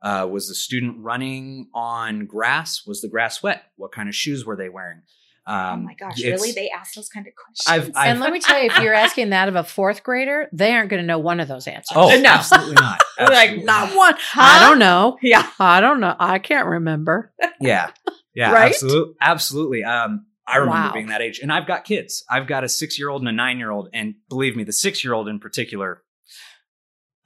Uh, 0.02 0.26
was 0.30 0.48
the 0.48 0.54
student 0.54 0.96
running 0.98 1.68
on 1.74 2.26
grass? 2.26 2.84
Was 2.86 3.00
the 3.00 3.08
grass 3.08 3.42
wet? 3.42 3.62
What 3.76 3.90
kind 3.92 4.08
of 4.08 4.14
shoes 4.14 4.44
were 4.46 4.56
they 4.56 4.68
wearing? 4.68 5.02
Um, 5.48 5.80
oh 5.80 5.82
my 5.84 5.94
gosh, 5.94 6.22
really? 6.22 6.52
They 6.52 6.68
ask 6.70 6.92
those 6.94 7.08
kind 7.08 7.26
of 7.26 7.32
questions. 7.34 7.66
I've- 7.68 7.92
I've- 7.96 8.10
and 8.10 8.20
let 8.20 8.32
me 8.32 8.38
tell 8.40 8.60
you, 8.60 8.66
if 8.70 8.78
you're 8.80 8.92
asking 9.06 9.30
that 9.30 9.48
of 9.48 9.56
a 9.56 9.64
fourth 9.64 10.02
grader, 10.02 10.48
they 10.52 10.72
aren't 10.74 10.90
going 10.90 11.00
to 11.02 11.06
know 11.06 11.18
one 11.18 11.40
of 11.40 11.48
those 11.48 11.66
answers. 11.66 11.96
Oh, 11.96 12.08
No. 12.20 12.28
absolutely 12.30 12.74
not. 12.74 13.00
We're 13.18 13.26
like, 13.26 13.64
not 13.64 13.88
not. 13.88 13.96
one. 13.96 14.14
I 14.36 14.60
don't 14.68 14.78
know. 14.78 15.16
yeah. 15.22 15.48
I 15.58 15.80
don't 15.80 16.00
know. 16.00 16.14
I 16.18 16.38
can't 16.38 16.66
remember. 16.66 17.32
Yeah, 17.60 17.90
yeah, 18.34 18.52
Right? 18.52 18.68
absolutely, 18.72 19.14
absolutely. 19.20 19.84
Um, 19.84 20.26
I 20.46 20.58
remember 20.58 20.88
Wow. 20.88 20.92
being 20.92 21.06
that 21.08 21.20
age, 21.22 21.40
and 21.42 21.52
I've 21.52 21.66
got 21.66 21.84
kids. 21.84 22.24
I've 22.30 22.46
got 22.46 22.62
a 22.62 22.68
six-year-old 22.68 23.20
and 23.22 23.28
a 23.28 23.32
nine-year-old, 23.32 23.88
and 23.92 24.14
believe 24.28 24.54
me, 24.54 24.62
the 24.64 24.72
six-year-old 24.72 25.28
in 25.28 25.40
particular, 25.40 26.02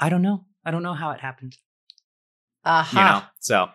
I 0.01 0.09
don't 0.09 0.23
know. 0.23 0.47
I 0.65 0.71
don't 0.71 0.83
know 0.83 0.95
how 0.95 1.11
it 1.11 1.21
happened. 1.21 1.57
Aha. 2.65 2.99
You 2.99 3.05
know, 3.05 3.23
so 3.41 3.69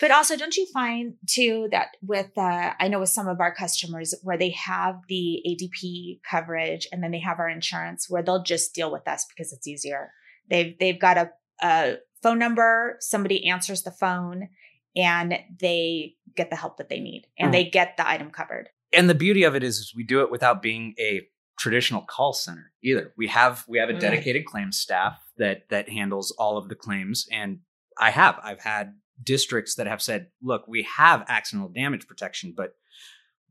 But 0.00 0.10
also, 0.10 0.36
don't 0.36 0.56
you 0.56 0.66
find 0.72 1.14
too 1.26 1.68
that 1.70 1.88
with 2.02 2.30
uh, 2.36 2.72
I 2.78 2.88
know 2.88 3.00
with 3.00 3.08
some 3.08 3.26
of 3.28 3.40
our 3.40 3.54
customers 3.54 4.14
where 4.22 4.36
they 4.36 4.50
have 4.50 4.96
the 5.08 5.42
ADP 5.48 6.20
coverage 6.28 6.86
and 6.92 7.02
then 7.02 7.10
they 7.10 7.20
have 7.20 7.38
our 7.38 7.48
insurance 7.48 8.06
where 8.10 8.22
they'll 8.22 8.42
just 8.42 8.74
deal 8.74 8.92
with 8.92 9.08
us 9.08 9.24
because 9.28 9.52
it's 9.52 9.66
easier. 9.66 10.10
They've 10.50 10.76
they've 10.78 11.00
got 11.00 11.16
a, 11.16 11.30
a 11.62 11.96
phone 12.22 12.38
number, 12.38 12.96
somebody 13.00 13.46
answers 13.48 13.82
the 13.82 13.90
phone, 13.90 14.48
and 14.94 15.38
they 15.60 16.14
get 16.36 16.50
the 16.50 16.56
help 16.56 16.76
that 16.78 16.88
they 16.88 17.00
need 17.00 17.26
and 17.38 17.48
Mm. 17.48 17.52
they 17.52 17.64
get 17.64 17.96
the 17.96 18.08
item 18.08 18.30
covered. 18.30 18.68
and 18.92 19.08
the 19.10 19.14
beauty 19.14 19.42
of 19.42 19.54
it 19.56 19.62
is, 19.64 19.78
is 19.78 19.92
we 19.96 20.04
do 20.04 20.20
it 20.20 20.30
without 20.30 20.62
being 20.62 20.94
a 21.00 21.22
traditional 21.58 22.02
call 22.02 22.32
center 22.32 22.72
either. 22.82 23.12
We 23.16 23.26
have 23.28 23.64
we 23.68 23.78
have 23.78 23.88
a 23.88 23.94
Mm. 23.94 24.00
dedicated 24.00 24.44
claims 24.44 24.78
staff 24.78 25.18
that 25.38 25.68
that 25.70 25.88
handles 25.88 26.30
all 26.32 26.58
of 26.58 26.68
the 26.68 26.74
claims, 26.74 27.26
and 27.32 27.60
I 27.98 28.10
have 28.10 28.38
I've 28.42 28.60
had 28.60 28.94
districts 29.22 29.76
that 29.76 29.86
have 29.86 30.02
said, 30.02 30.28
"Look, 30.42 30.66
we 30.68 30.82
have 30.96 31.24
accidental 31.28 31.68
damage 31.70 32.06
protection, 32.06 32.54
but 32.56 32.74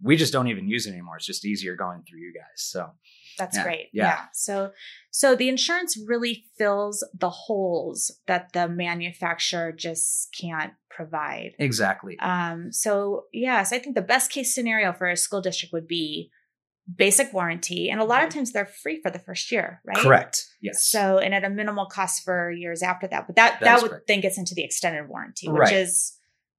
we 0.02 0.18
just 0.18 0.34
don't 0.34 0.48
even 0.48 0.68
use 0.68 0.86
it 0.86 0.92
anymore. 0.92 1.18
It's 1.18 1.26
just 1.26 1.46
easier 1.46 1.76
going 1.76 2.04
through 2.08 2.20
you 2.20 2.34
guys." 2.34 2.62
So 2.64 2.92
That's 3.40 3.58
Yeah, 3.58 3.64
great. 3.64 3.90
yeah. 3.94 4.06
Yeah. 4.06 4.26
So 4.34 4.72
so 5.10 5.36
the 5.36 5.50
insurance 5.50 5.98
really 5.98 6.46
fills 6.58 7.04
the 7.18 7.30
holes 7.32 8.12
that 8.28 8.54
the 8.54 8.68
manufacturer 8.68 9.72
just 9.72 10.36
can't 10.40 10.74
provide. 10.90 11.56
exactly, 11.58 12.20
Um, 12.20 12.72
so 12.72 13.26
yes, 13.34 13.74
I 13.74 13.80
think 13.80 13.96
the 13.96 14.02
best 14.04 14.32
case 14.32 14.54
scenario 14.54 14.94
for 14.94 15.10
a 15.10 15.18
school 15.18 15.42
district 15.42 15.74
would 15.74 15.88
be 15.88 16.30
basic 16.96 17.34
warranty. 17.34 17.90
And 17.90 18.00
a 18.00 18.04
lot 18.04 18.24
of 18.24 18.30
times 18.30 18.52
they're 18.52 18.66
free 18.68 19.00
for 19.02 19.10
the 19.10 19.18
first 19.20 19.52
year, 19.52 19.82
right? 19.86 19.98
correct. 19.98 20.46
Yes. 20.64 20.84
So 20.86 21.20
and 21.20 21.36
at 21.36 21.44
a 21.44 21.50
minimal 21.50 21.86
cost 21.86 22.24
for 22.24 22.50
years 22.52 22.82
after 22.82 23.08
that. 23.08 23.28
But 23.28 23.36
that 23.36 23.60
That 23.60 23.66
that, 23.66 23.82
would 23.84 23.92
correct. 23.92 24.08
then 24.08 24.22
gets 24.22 24.38
into 24.40 24.56
the 24.56 24.64
extended 24.64 25.08
warranty, 25.08 25.48
which 25.50 25.60
Right. 25.60 25.74
is 25.74 26.18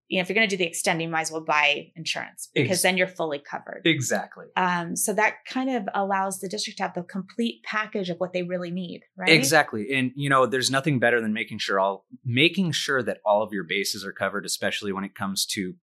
you 0.09 0.19
know, 0.19 0.21
if 0.23 0.29
you're 0.29 0.35
gonna 0.35 0.47
do 0.47 0.59
the 0.59 0.67
extending, 0.67 1.07
you 1.09 1.11
might 1.13 1.23
as 1.23 1.33
well 1.33 1.41
buy 1.43 1.91
insurance 1.97 2.51
because 2.55 2.73
Ex- 2.73 2.83
then 2.83 2.99
you're 2.99 3.09
fully 3.09 3.39
covered. 3.39 3.81
exactly. 3.87 4.45
Um, 4.55 4.95
so 4.97 5.15
that 5.15 5.37
kind 5.49 5.71
of 5.71 5.89
allows 5.95 6.41
the 6.41 6.49
district 6.49 6.77
to 6.77 6.83
have 6.83 6.93
the 6.95 7.03
complete 7.05 7.63
package 7.65 8.11
of 8.11 8.19
what 8.19 8.35
they 8.35 8.43
really 8.43 8.71
need, 8.71 9.01
right? 9.17 9.31
Exactly. 9.31 9.95
And 9.95 10.13
you 10.15 10.29
know, 10.29 10.45
there's 10.45 10.71
nothing 10.71 10.99
better 10.99 11.23
than 11.23 11.33
making 11.33 11.59
sure 11.59 11.81
all 11.81 12.05
making 12.23 12.73
sure 12.73 13.03
that 13.03 13.21
all 13.25 13.43
of 13.43 13.55
your 13.55 13.65
bases 13.65 14.05
are 14.05 14.13
covered, 14.13 14.45
especially 14.45 14.93
when 14.93 15.05
it 15.05 15.15
comes 15.15 15.47
to 15.47 15.75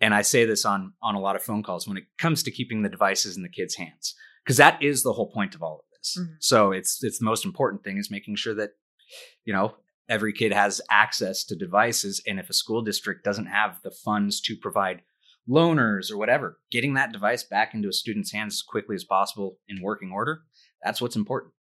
and 0.00 0.14
I 0.14 0.22
say 0.22 0.46
this 0.46 0.64
on 0.64 0.94
on 1.02 1.14
a 1.14 1.20
lot 1.20 1.36
of 1.36 1.42
phone 1.42 1.62
calls 1.62 1.86
when 1.86 1.98
it 1.98 2.04
comes 2.18 2.42
to 2.44 2.50
keeping 2.50 2.80
the 2.82 2.88
devices 2.88 3.36
in 3.36 3.42
the 3.42 3.48
kids' 3.50 3.76
hands. 3.76 4.14
Because 4.44 4.56
that 4.56 4.82
is 4.82 5.02
the 5.02 5.12
whole 5.12 5.30
point 5.30 5.54
of 5.54 5.62
all 5.62 5.84
this. 6.14 6.24
Mhm. 6.24 6.36
So 6.40 6.72
it's 6.72 7.02
it's 7.02 7.18
the 7.18 7.24
most 7.24 7.44
important 7.44 7.84
thing 7.84 7.98
is 7.98 8.10
making 8.10 8.36
sure 8.36 8.54
that, 8.54 8.70
you 9.44 9.52
know, 9.52 9.76
every 10.08 10.32
kid 10.32 10.52
has 10.52 10.80
access 10.90 11.44
to 11.44 11.56
devices. 11.56 12.22
And 12.26 12.38
if 12.38 12.48
a 12.48 12.54
school 12.54 12.82
district 12.82 13.24
doesn't 13.24 13.46
have 13.46 13.80
the 13.82 13.90
funds 13.90 14.40
to 14.42 14.56
provide 14.56 15.02
loaners 15.48 16.10
or 16.10 16.16
whatever, 16.16 16.58
getting 16.70 16.94
that 16.94 17.12
device 17.12 17.44
back 17.44 17.74
into 17.74 17.88
a 17.88 17.92
student's 17.92 18.32
hands 18.32 18.54
as 18.54 18.62
quickly 18.62 18.94
as 18.94 19.04
possible 19.04 19.58
in 19.68 19.82
working 19.82 20.10
order, 20.12 20.42
that's 20.82 21.00
what's 21.00 21.16
important. 21.16 21.52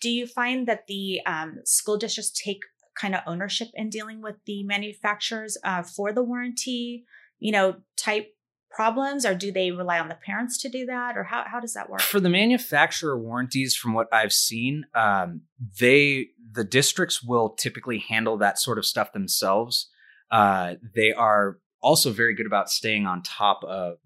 Do 0.00 0.10
you 0.10 0.26
find 0.26 0.66
that 0.68 0.86
the 0.86 1.20
um, 1.26 1.60
school 1.64 1.96
districts 1.96 2.32
take 2.32 2.60
kind 2.94 3.14
of 3.14 3.22
ownership 3.26 3.68
in 3.74 3.88
dealing 3.88 4.20
with 4.20 4.36
the 4.46 4.64
manufacturers 4.64 5.56
uh, 5.64 5.82
for 5.82 6.12
the 6.12 6.22
warranty, 6.22 7.04
you 7.38 7.52
know, 7.52 7.76
type 7.96 8.34
problems, 8.74 9.24
or 9.24 9.34
do 9.34 9.52
they 9.52 9.70
rely 9.70 9.98
on 9.98 10.08
the 10.08 10.14
parents 10.14 10.58
to 10.62 10.68
do 10.68 10.86
that, 10.86 11.16
or 11.16 11.24
how 11.24 11.44
how 11.46 11.60
does 11.60 11.74
that 11.74 11.88
work? 11.90 12.00
For 12.00 12.20
the 12.20 12.28
manufacturer 12.28 13.18
warranties, 13.18 13.76
from 13.76 13.92
what 13.92 14.08
I've 14.12 14.32
seen, 14.32 14.84
um, 14.94 15.42
they 15.78 16.28
the 16.52 16.64
districts 16.64 17.22
will 17.22 17.50
typically 17.50 17.98
handle 17.98 18.36
that 18.38 18.58
sort 18.58 18.78
of 18.78 18.86
stuff 18.86 19.12
themselves. 19.12 19.88
Uh, 20.30 20.74
they 20.94 21.12
are 21.12 21.58
also 21.80 22.10
very 22.10 22.34
good 22.34 22.46
about 22.46 22.70
staying 22.70 23.06
on 23.06 23.22
top 23.22 23.64
of, 23.64 23.96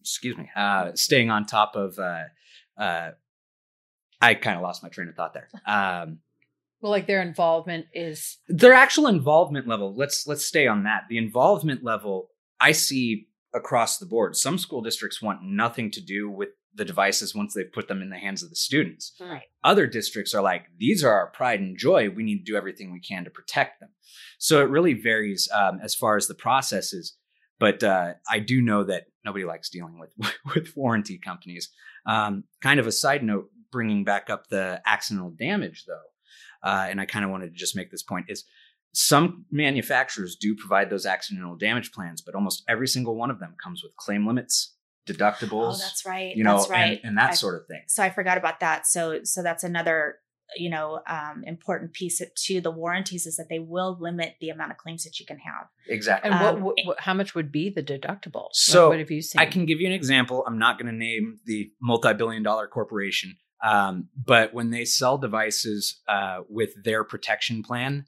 excuse 0.00 0.36
me, 0.36 0.50
uh, 0.56 0.92
staying 0.94 1.30
on 1.30 1.46
top 1.46 1.76
of. 1.76 1.98
Uh, 1.98 2.24
uh, 2.78 3.10
I 4.20 4.34
kind 4.34 4.56
of 4.56 4.62
lost 4.62 4.82
my 4.82 4.88
train 4.88 5.08
of 5.08 5.14
thought 5.14 5.34
there. 5.34 5.48
Um, 5.66 6.18
Well, 6.80 6.92
like 6.92 7.06
their 7.06 7.22
involvement 7.22 7.86
is 7.92 8.38
their 8.48 8.72
actual 8.72 9.06
involvement 9.06 9.68
level 9.68 9.94
let's 9.94 10.26
let's 10.26 10.44
stay 10.44 10.66
on 10.66 10.82
that 10.84 11.04
the 11.08 11.16
involvement 11.18 11.84
level 11.84 12.30
i 12.60 12.72
see 12.72 13.28
across 13.54 13.98
the 13.98 14.06
board. 14.06 14.36
Some 14.36 14.58
school 14.58 14.80
districts 14.80 15.20
want 15.20 15.42
nothing 15.42 15.90
to 15.92 16.00
do 16.00 16.30
with 16.30 16.50
the 16.74 16.84
devices 16.84 17.34
once 17.34 17.52
they've 17.52 17.72
put 17.72 17.88
them 17.88 18.00
in 18.00 18.10
the 18.10 18.18
hands 18.18 18.42
of 18.42 18.50
the 18.50 18.56
students. 18.56 19.12
Right. 19.20 19.42
Other 19.62 19.86
districts 19.86 20.34
are 20.34 20.42
like, 20.42 20.66
these 20.78 21.04
are 21.04 21.12
our 21.12 21.26
pride 21.28 21.60
and 21.60 21.76
joy. 21.76 22.08
We 22.08 22.22
need 22.22 22.38
to 22.38 22.50
do 22.50 22.56
everything 22.56 22.92
we 22.92 23.00
can 23.00 23.24
to 23.24 23.30
protect 23.30 23.80
them. 23.80 23.90
So 24.38 24.60
it 24.60 24.70
really 24.70 24.94
varies 24.94 25.48
um, 25.52 25.80
as 25.82 25.94
far 25.94 26.16
as 26.16 26.26
the 26.26 26.34
process 26.34 26.92
is. 26.92 27.16
But 27.58 27.84
uh, 27.84 28.14
I 28.28 28.38
do 28.40 28.60
know 28.60 28.84
that 28.84 29.04
nobody 29.24 29.44
likes 29.44 29.70
dealing 29.70 29.98
with 29.98 30.10
with 30.54 30.76
warranty 30.76 31.18
companies. 31.18 31.70
Um, 32.06 32.44
kind 32.60 32.80
of 32.80 32.86
a 32.86 32.92
side 32.92 33.22
note, 33.22 33.50
bringing 33.70 34.02
back 34.02 34.30
up 34.30 34.48
the 34.48 34.80
accidental 34.84 35.30
damage 35.30 35.84
though, 35.86 36.68
uh, 36.68 36.86
and 36.90 37.00
I 37.00 37.06
kind 37.06 37.24
of 37.24 37.30
wanted 37.30 37.52
to 37.52 37.56
just 37.56 37.76
make 37.76 37.90
this 37.90 38.02
point 38.02 38.26
is 38.28 38.44
some 38.92 39.44
manufacturers 39.50 40.36
do 40.36 40.54
provide 40.54 40.90
those 40.90 41.06
accidental 41.06 41.56
damage 41.56 41.92
plans, 41.92 42.20
but 42.20 42.34
almost 42.34 42.62
every 42.68 42.86
single 42.88 43.16
one 43.16 43.30
of 43.30 43.38
them 43.40 43.54
comes 43.62 43.82
with 43.82 43.96
claim 43.96 44.26
limits, 44.26 44.74
deductibles. 45.08 45.74
Oh, 45.74 45.78
that's 45.78 46.04
right. 46.06 46.36
You 46.36 46.44
know, 46.44 46.58
that's 46.58 46.70
right. 46.70 46.98
and, 46.98 47.00
and 47.04 47.18
that 47.18 47.30
I- 47.30 47.34
sort 47.34 47.60
of 47.60 47.66
thing. 47.66 47.82
so 47.88 48.02
I 48.02 48.10
forgot 48.10 48.38
about 48.38 48.60
that. 48.60 48.86
So 48.86 49.20
so 49.24 49.42
that's 49.42 49.64
another 49.64 50.16
you 50.54 50.68
know 50.68 51.00
um, 51.08 51.42
important 51.46 51.94
piece 51.94 52.20
to 52.36 52.60
the 52.60 52.70
warranties 52.70 53.24
is 53.26 53.36
that 53.36 53.46
they 53.48 53.58
will 53.58 53.96
limit 53.98 54.34
the 54.42 54.50
amount 54.50 54.70
of 54.70 54.76
claims 54.76 55.02
that 55.04 55.18
you 55.18 55.24
can 55.24 55.38
have. 55.38 55.66
Exactly. 55.88 56.30
And 56.30 56.40
what, 56.40 56.54
Um, 56.56 56.62
what, 56.62 56.74
what- 56.84 57.00
how 57.00 57.14
much 57.14 57.34
would 57.34 57.50
be 57.50 57.70
the 57.70 57.82
deductible? 57.82 58.44
What- 58.44 58.54
So, 58.56 58.90
what, 58.90 58.98
have 58.98 59.10
you 59.10 59.22
seen? 59.22 59.40
I 59.40 59.46
can 59.46 59.64
give 59.64 59.80
you 59.80 59.86
an 59.86 59.94
example. 59.94 60.44
I'm 60.46 60.58
not 60.58 60.78
going 60.78 60.92
to 60.92 60.96
name 60.98 61.38
the 61.46 61.72
multi-billion 61.80 62.42
dollar 62.42 62.66
corporation, 62.66 63.38
um, 63.64 64.08
but 64.14 64.52
when 64.52 64.68
they 64.70 64.84
sell 64.84 65.16
devices 65.16 66.00
uh, 66.06 66.40
with 66.50 66.70
their 66.84 67.02
protection 67.02 67.62
plan, 67.62 68.04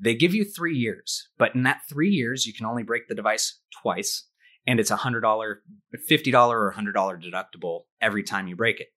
they 0.00 0.14
give 0.14 0.34
you 0.34 0.44
three 0.44 0.76
years. 0.76 1.28
But 1.38 1.54
in 1.54 1.64
that 1.64 1.82
three 1.88 2.10
years, 2.10 2.46
you 2.46 2.52
can 2.52 2.66
only 2.66 2.82
break 2.82 3.08
the 3.08 3.14
device 3.14 3.60
twice, 3.82 4.26
and 4.66 4.78
it's 4.80 4.90
a 4.90 4.96
hundred 4.96 5.20
dollar, 5.20 5.62
fifty 6.06 6.30
dollar, 6.30 6.60
or 6.60 6.70
hundred 6.70 6.92
dollar 6.92 7.18
deductible 7.18 7.82
every 8.00 8.22
time 8.22 8.48
you 8.48 8.56
break 8.56 8.80
it. 8.80 8.88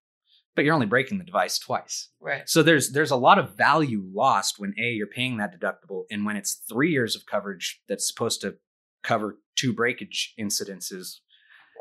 But 0.55 0.65
you're 0.65 0.74
only 0.74 0.86
breaking 0.86 1.17
the 1.17 1.24
device 1.24 1.58
twice. 1.58 2.10
right. 2.20 2.48
So 2.48 2.62
there's 2.62 2.91
there's 2.91 3.12
a 3.12 3.15
lot 3.15 3.39
of 3.39 3.55
value 3.55 4.03
lost 4.13 4.55
when 4.58 4.74
a 4.77 4.91
you're 4.91 5.08
paying 5.08 5.38
that 5.38 5.58
deductible, 5.58 6.03
and 6.12 6.25
when 6.25 6.36
it's 6.36 6.62
three 6.70 6.91
years 6.91 7.15
of 7.15 7.25
coverage 7.25 7.81
that's 7.88 8.08
supposed 8.08 8.41
to 8.41 8.55
cover 9.03 9.38
two 9.55 9.74
breakage 9.74 10.34
incidences. 10.39 11.20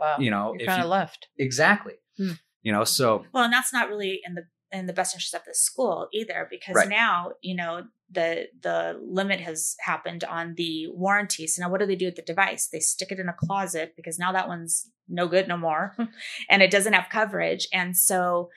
Wow. 0.00 0.16
You 0.18 0.30
know, 0.30 0.52
You're 0.54 0.62
if 0.62 0.66
kind 0.66 0.82
of 0.82 0.88
left. 0.88 1.28
Exactly. 1.38 1.94
Hmm. 2.16 2.32
You 2.62 2.72
know, 2.72 2.84
so 2.84 3.24
Well, 3.32 3.44
and 3.44 3.52
that's 3.52 3.72
not 3.72 3.88
really 3.88 4.20
in 4.24 4.34
the 4.34 4.44
in 4.72 4.86
the 4.86 4.92
best 4.92 5.14
interest 5.14 5.34
of 5.34 5.44
the 5.44 5.54
school 5.54 6.08
either, 6.12 6.46
because 6.50 6.76
Right. 6.76 6.88
now 6.88 7.32
you 7.42 7.54
know 7.54 7.84
the 8.10 8.48
the 8.60 9.00
limit 9.02 9.40
has 9.40 9.76
happened 9.80 10.24
on 10.24 10.54
the 10.56 10.88
warranty. 10.88 11.46
So 11.46 11.62
now, 11.62 11.70
what 11.70 11.80
do 11.80 11.86
they 11.86 11.96
do 11.96 12.06
with 12.06 12.16
the 12.16 12.22
device? 12.22 12.68
They 12.68 12.80
stick 12.80 13.12
it 13.12 13.20
in 13.20 13.28
a 13.28 13.32
closet 13.34 13.94
because 13.96 14.18
now 14.18 14.32
that 14.32 14.48
one's 14.48 14.90
no 15.08 15.28
good 15.28 15.48
no 15.48 15.56
more, 15.56 15.96
and 16.48 16.62
it 16.62 16.70
doesn't 16.70 16.92
have 16.92 17.08
coverage. 17.10 17.68
And 17.72 17.96
so, 17.96 18.50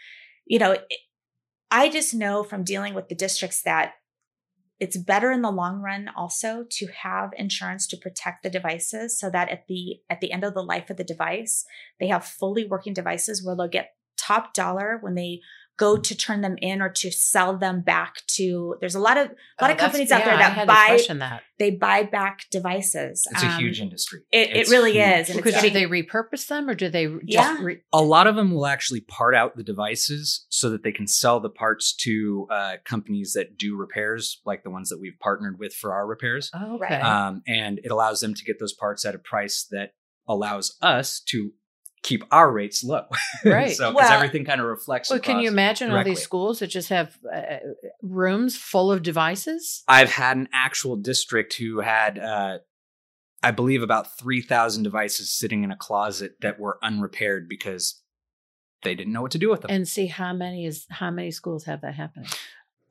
you 0.45 0.59
know, 0.59 0.71
it, 0.71 0.87
I 1.71 1.89
just 1.89 2.13
know 2.13 2.43
from 2.43 2.63
dealing 2.63 2.93
with 2.93 3.09
the 3.09 3.15
districts 3.15 3.63
that 3.63 3.93
it's 4.79 4.97
better 4.97 5.31
in 5.31 5.41
the 5.41 5.51
long 5.51 5.81
run 5.81 6.09
also 6.15 6.65
to 6.69 6.87
have 6.87 7.31
insurance 7.37 7.87
to 7.87 7.97
protect 7.97 8.43
the 8.43 8.49
devices 8.49 9.17
so 9.17 9.29
that 9.29 9.49
at 9.49 9.67
the 9.67 10.01
at 10.09 10.19
the 10.19 10.31
end 10.31 10.43
of 10.43 10.53
the 10.53 10.63
life 10.63 10.89
of 10.89 10.97
the 10.97 11.03
device 11.03 11.65
they 11.99 12.07
have 12.07 12.25
fully 12.25 12.65
working 12.65 12.93
devices 12.93 13.43
where 13.43 13.55
they'll 13.55 13.67
get 13.67 13.95
top 14.17 14.53
dollar 14.53 14.97
when 15.01 15.15
they 15.15 15.39
go 15.77 15.97
to 15.97 16.15
turn 16.15 16.41
them 16.41 16.55
in 16.61 16.81
or 16.81 16.89
to 16.89 17.11
sell 17.11 17.57
them 17.57 17.81
back 17.81 18.17
to 18.27 18.75
there's 18.79 18.93
a 18.95 18.99
lot 18.99 19.17
of 19.17 19.25
a 19.25 19.29
lot 19.29 19.35
Oh, 19.59 19.65
of 19.65 19.69
that's- 19.69 19.81
companies 19.81 20.11
out 20.11 20.19
yeah, 20.19 20.25
there 20.25 20.37
that 20.37 20.67
buy 20.67 20.99
that. 21.17 21.41
they 21.57 21.71
buy 21.71 22.03
back 22.03 22.41
devices 22.51 23.25
it's 23.31 23.41
a 23.43 23.47
Um, 23.47 23.59
huge 23.59 23.81
industry. 23.81 24.21
it- 24.31 24.55
it 24.55 24.69
really 24.69 24.93
huge. 24.93 25.05
is, 25.21 25.29
and 25.29 25.37
Because 25.43 25.61
do 25.61 25.69
they 25.71 25.85
repurpose 25.85 26.47
them 26.47 26.69
or 26.69 26.75
do 26.75 26.89
they 26.89 27.07
just 27.07 27.21
Yeah. 27.25 27.57
re- 27.61 27.81
A 27.91 28.01
lot 28.01 28.27
of 28.27 28.35
them 28.35 28.51
will 28.51 28.67
actually 28.67 29.01
part 29.01 29.33
out 29.35 29.55
the 29.57 29.63
devices 29.63 30.45
so 30.49 30.69
that 30.69 30.83
they 30.83 30.91
can 30.91 31.07
sell 31.07 31.39
the 31.39 31.49
parts 31.49 31.93
to 31.97 32.47
uh, 32.51 32.75
companies 32.85 33.33
that 33.33 33.57
do 33.57 33.75
repairs, 33.75 34.41
like 34.45 34.63
the 34.63 34.69
ones 34.69 34.89
that 34.89 34.99
we've 34.99 35.17
partnered 35.19 35.57
with 35.59 35.73
for 35.73 35.93
our 35.93 36.05
repairs. 36.05 36.51
oh, 36.53 36.75
okay. 36.75 36.95
Um, 37.01 37.41
and 37.47 37.79
it 37.83 37.89
allows 37.91 38.19
them 38.19 38.33
to 38.35 38.43
get 38.43 38.59
those 38.59 38.73
parts 38.73 39.05
at 39.05 39.15
a 39.15 39.19
price 39.19 39.65
that 39.71 39.93
allows 40.27 40.77
us 40.81 41.19
to 41.19 41.51
keep 42.03 42.23
our 42.31 42.51
rates 42.51 42.83
low. 42.83 43.05
Right. 43.45 43.71
so 43.75 43.89
because 43.91 44.03
Well- 44.09 44.11
everything 44.13 44.45
kind 44.45 44.61
of 44.61 44.67
reflects. 44.67 45.09
well, 45.09 45.19
can 45.19 45.37
you 45.39 45.47
across- 45.47 45.53
imagine 45.53 45.91
all 45.91 46.03
these 46.03 46.21
schools 46.21 46.59
that 46.59 46.67
just 46.67 46.89
have 46.89 47.17
uh, 47.33 47.57
rooms 48.01 48.55
full 48.57 48.91
of 48.91 49.01
devices? 49.03 49.83
I've 49.87 50.11
had 50.11 50.37
an 50.37 50.49
actual 50.53 50.95
district 50.97 51.53
who 51.55 51.79
had, 51.79 52.19
uh, 52.19 52.59
I 53.41 53.51
believe, 53.51 53.81
about 53.83 54.17
3,000 54.17 54.83
devices 54.83 55.29
sitting 55.33 55.63
in 55.63 55.71
a 55.71 55.75
closet 55.77 56.33
that 56.41 56.59
were 56.59 56.77
unrepaired 56.83 57.47
because 57.49 58.01
they 58.83 58.95
didn't 58.95 59.13
know 59.13 59.21
what 59.21 59.31
to 59.31 59.37
do 59.39 59.49
with 59.49 59.61
them. 59.61 59.71
And 59.71 59.87
see 59.87 60.07
how 60.07 60.33
many 60.33 60.65
is 60.65 60.85
how 60.89 61.09
many 61.09 61.31
schools 61.31 61.63
have 61.65 61.81
that 61.81 61.95
happening? 61.95 62.27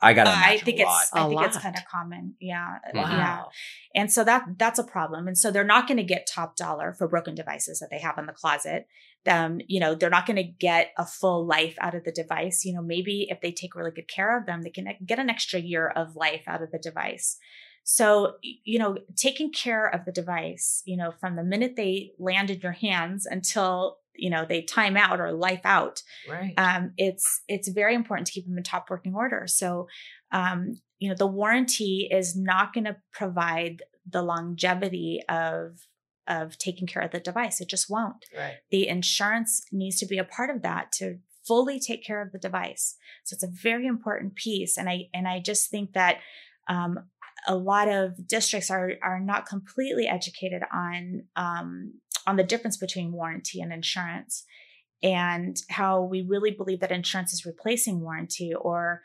I 0.03 0.13
got 0.15 0.25
to 0.25 0.31
I 0.31 0.59
think 0.59 0.81
it's 0.81 1.11
A 1.15 1.19
I 1.19 1.29
think 1.29 1.43
it's 1.43 1.59
kind 1.59 1.77
of 1.77 1.83
common. 1.91 2.35
Yeah. 2.41 2.79
Wow. 2.93 3.03
Yeah. 3.03 3.43
And 3.95 4.13
so 4.13 4.25
that 4.25 4.45
that's 4.59 4.79
a 4.79 4.85
problem. 4.85 5.29
And 5.29 5.39
so 5.39 5.51
they're 5.51 5.65
not 5.65 5.87
going 5.87 5.99
to 5.99 6.03
get 6.03 6.27
top 6.27 6.57
dollar 6.57 6.93
for 6.93 7.09
broken 7.09 7.35
devices 7.35 7.79
that 7.79 7.89
they 7.91 8.01
have 8.01 8.19
in 8.19 8.27
the 8.27 8.33
closet. 8.33 8.87
Um, 9.27 9.61
you 9.69 9.79
know, 9.79 9.95
they're 9.95 10.11
not 10.11 10.27
going 10.27 10.37
to 10.37 10.43
get 10.43 10.91
a 10.99 11.07
full 11.07 11.47
life 11.47 11.77
out 11.81 11.95
of 11.95 12.05
the 12.05 12.11
device. 12.11 12.65
You 12.65 12.75
know, 12.75 12.83
maybe 12.83 13.29
if 13.31 13.41
they 13.41 13.53
take 13.53 13.77
really 13.77 13.93
good 13.93 14.09
care 14.09 14.37
of 14.37 14.47
them, 14.47 14.63
they 14.63 14.71
can 14.71 14.89
get 15.07 15.21
an 15.21 15.31
extra 15.31 15.61
year 15.61 15.89
of 15.89 16.17
life 16.17 16.43
out 16.49 16.63
of 16.63 16.73
the 16.73 16.79
device. 16.79 17.39
So, 17.85 18.35
you 18.43 18.79
know, 18.79 18.97
taking 19.17 19.53
care 19.53 19.87
of 19.87 20.05
the 20.05 20.13
device, 20.13 20.83
you 20.85 20.97
know, 20.97 21.13
from 21.21 21.37
the 21.37 21.43
minute 21.43 21.75
they 21.77 22.13
land 22.19 22.51
in 22.51 22.61
your 22.61 22.73
hands 22.73 23.27
until, 23.27 23.99
you 24.15 24.31
know, 24.31 24.45
they 24.49 24.63
time 24.63 24.97
out 24.97 25.21
or 25.21 25.33
life 25.33 25.63
out, 25.65 26.03
Right. 26.29 26.55
um, 26.57 26.93
it's 26.97 27.43
it's 27.49 27.69
very 27.69 27.95
important 27.95 28.27
to 28.27 28.33
keep 28.33 28.47
them 28.47 28.57
in 28.59 28.63
top 28.65 28.91
working 28.91 29.15
order. 29.15 29.45
So, 29.47 29.89
um, 30.33 30.81
you 30.99 31.09
know, 31.09 31.15
the 31.17 31.27
warranty 31.27 32.09
is 32.11 32.37
not 32.37 32.73
going 32.73 32.85
to 32.85 32.97
provide 33.13 33.83
the 34.09 34.23
longevity 34.23 35.21
of 35.29 35.79
of 36.29 36.57
taking 36.59 36.87
care 36.87 37.03
of 37.03 37.11
the 37.11 37.21
device. 37.21 37.61
It 37.61 37.69
just 37.69 37.91
won't. 37.91 38.25
right. 38.37 38.55
The 38.71 38.87
insurance 38.87 39.63
needs 39.73 39.99
to 39.99 40.07
be 40.07 40.19
a 40.19 40.25
part 40.25 40.51
of 40.51 40.63
that 40.63 40.93
to 40.93 41.19
fully 41.47 41.81
take 41.81 42.05
care 42.05 42.23
of 42.23 42.31
the 42.31 42.39
device. 42.39 42.97
So 43.25 43.35
it's 43.35 43.43
a 43.43 43.51
very 43.51 43.87
important 43.87 44.37
piece, 44.37 44.77
and 44.77 44.89
I 44.89 45.09
and 45.15 45.27
I 45.27 45.41
just 45.41 45.71
think 45.71 45.93
that. 45.95 46.19
Um, 46.69 47.01
a 47.49 47.57
lot 47.57 47.89
of 47.89 48.29
districts 48.29 48.71
are 48.71 48.93
are 49.03 49.19
not 49.19 49.47
completely 49.47 50.07
educated 50.07 50.63
on 50.73 51.25
um, 51.35 51.95
on 52.27 52.37
the 52.37 52.45
difference 52.45 52.77
between 52.77 53.13
warranty 53.13 53.61
and 53.61 53.73
insurance 53.73 54.45
and 55.03 55.57
how 55.69 56.03
we 56.03 56.23
really 56.23 56.51
believe 56.51 56.81
that 56.81 56.93
insurance 56.93 57.33
is 57.33 57.45
replacing 57.47 58.01
warranty 58.01 58.53
or 58.55 59.03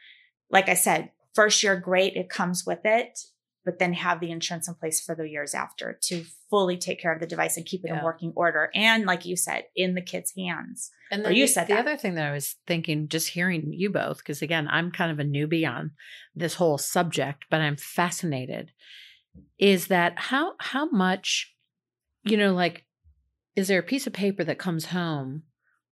like 0.49 0.69
i 0.69 0.73
said 0.73 1.11
first 1.35 1.63
year 1.63 1.75
great 1.75 2.15
it 2.15 2.29
comes 2.29 2.63
with 2.65 2.79
it 2.85 3.19
but 3.65 3.79
then 3.79 3.91
have 3.93 4.21
the 4.21 4.31
insurance 4.31 4.69
in 4.69 4.73
place 4.75 5.01
for 5.03 5.13
the 5.13 5.27
years 5.27 5.53
after 5.53 5.99
to 6.01 6.23
fully 6.49 6.77
take 6.77 7.01
care 7.01 7.11
of 7.13 7.19
the 7.19 7.27
device 7.27 7.57
and 7.57 7.65
keep 7.65 7.83
it 7.83 7.89
Yeah. 7.89 7.97
in 7.99 8.03
working 8.05 8.31
order 8.35 8.69
and 8.73 9.05
like 9.05 9.25
you 9.25 9.35
said 9.35 9.65
in 9.75 9.93
the 9.95 10.01
kids 10.01 10.31
hands 10.37 10.89
And 11.11 11.25
then 11.25 11.33
you 11.33 11.45
the, 11.45 11.51
said 11.51 11.67
the 11.67 11.73
that. 11.73 11.79
other 11.85 11.97
thing 11.97 12.15
that 12.15 12.27
I 12.27 12.31
was 12.31 12.55
thinking, 12.65 13.07
just 13.09 13.29
hearing 13.29 13.73
you 13.73 13.89
both, 13.89 14.17
because 14.19 14.41
again, 14.41 14.67
I'm 14.69 14.91
kind 14.91 15.11
of 15.11 15.19
a 15.19 15.23
newbie 15.23 15.67
on 15.69 15.91
this 16.35 16.53
whole 16.55 16.77
subject, 16.77 17.45
but 17.49 17.59
I'm 17.61 17.75
fascinated. 17.77 18.71
Is 19.59 19.87
that 19.87 20.13
how 20.17 20.53
how 20.59 20.89
much, 20.89 21.53
you 22.23 22.35
know, 22.37 22.53
like, 22.53 22.85
is 23.57 23.67
there 23.67 23.79
a 23.79 23.83
piece 23.83 24.07
of 24.07 24.13
paper 24.13 24.43
that 24.45 24.57
comes 24.59 24.85
home 24.85 25.43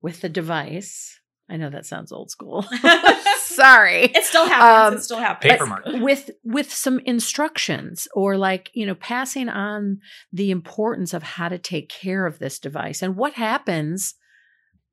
with 0.01 0.21
the 0.21 0.29
device? 0.29 1.19
I 1.49 1.57
know 1.57 1.69
that 1.69 1.85
sounds 1.85 2.11
old 2.11 2.31
school. 2.31 2.63
Sorry. 3.39 4.03
it 4.05 4.23
still 4.23 4.47
happens 4.47 4.93
Um, 4.93 4.97
it 4.99 5.03
still 5.03 5.17
happens 5.19 5.51
Paper 5.51 5.65
mark. 5.65 5.83
with 5.85 6.31
with 6.43 6.71
some 6.73 6.99
instructions 7.05 8.07
or 8.15 8.37
like 8.37 8.71
you 8.73 8.85
know 8.85 8.95
passing 8.95 9.49
on 9.49 9.99
the 10.31 10.51
importance 10.51 11.13
of 11.13 11.23
how 11.23 11.49
to 11.49 11.57
take 11.57 11.89
care 11.89 12.25
of 12.25 12.39
this 12.39 12.59
device 12.59 13.01
and 13.01 13.15
what 13.15 13.33
happens 13.33 14.15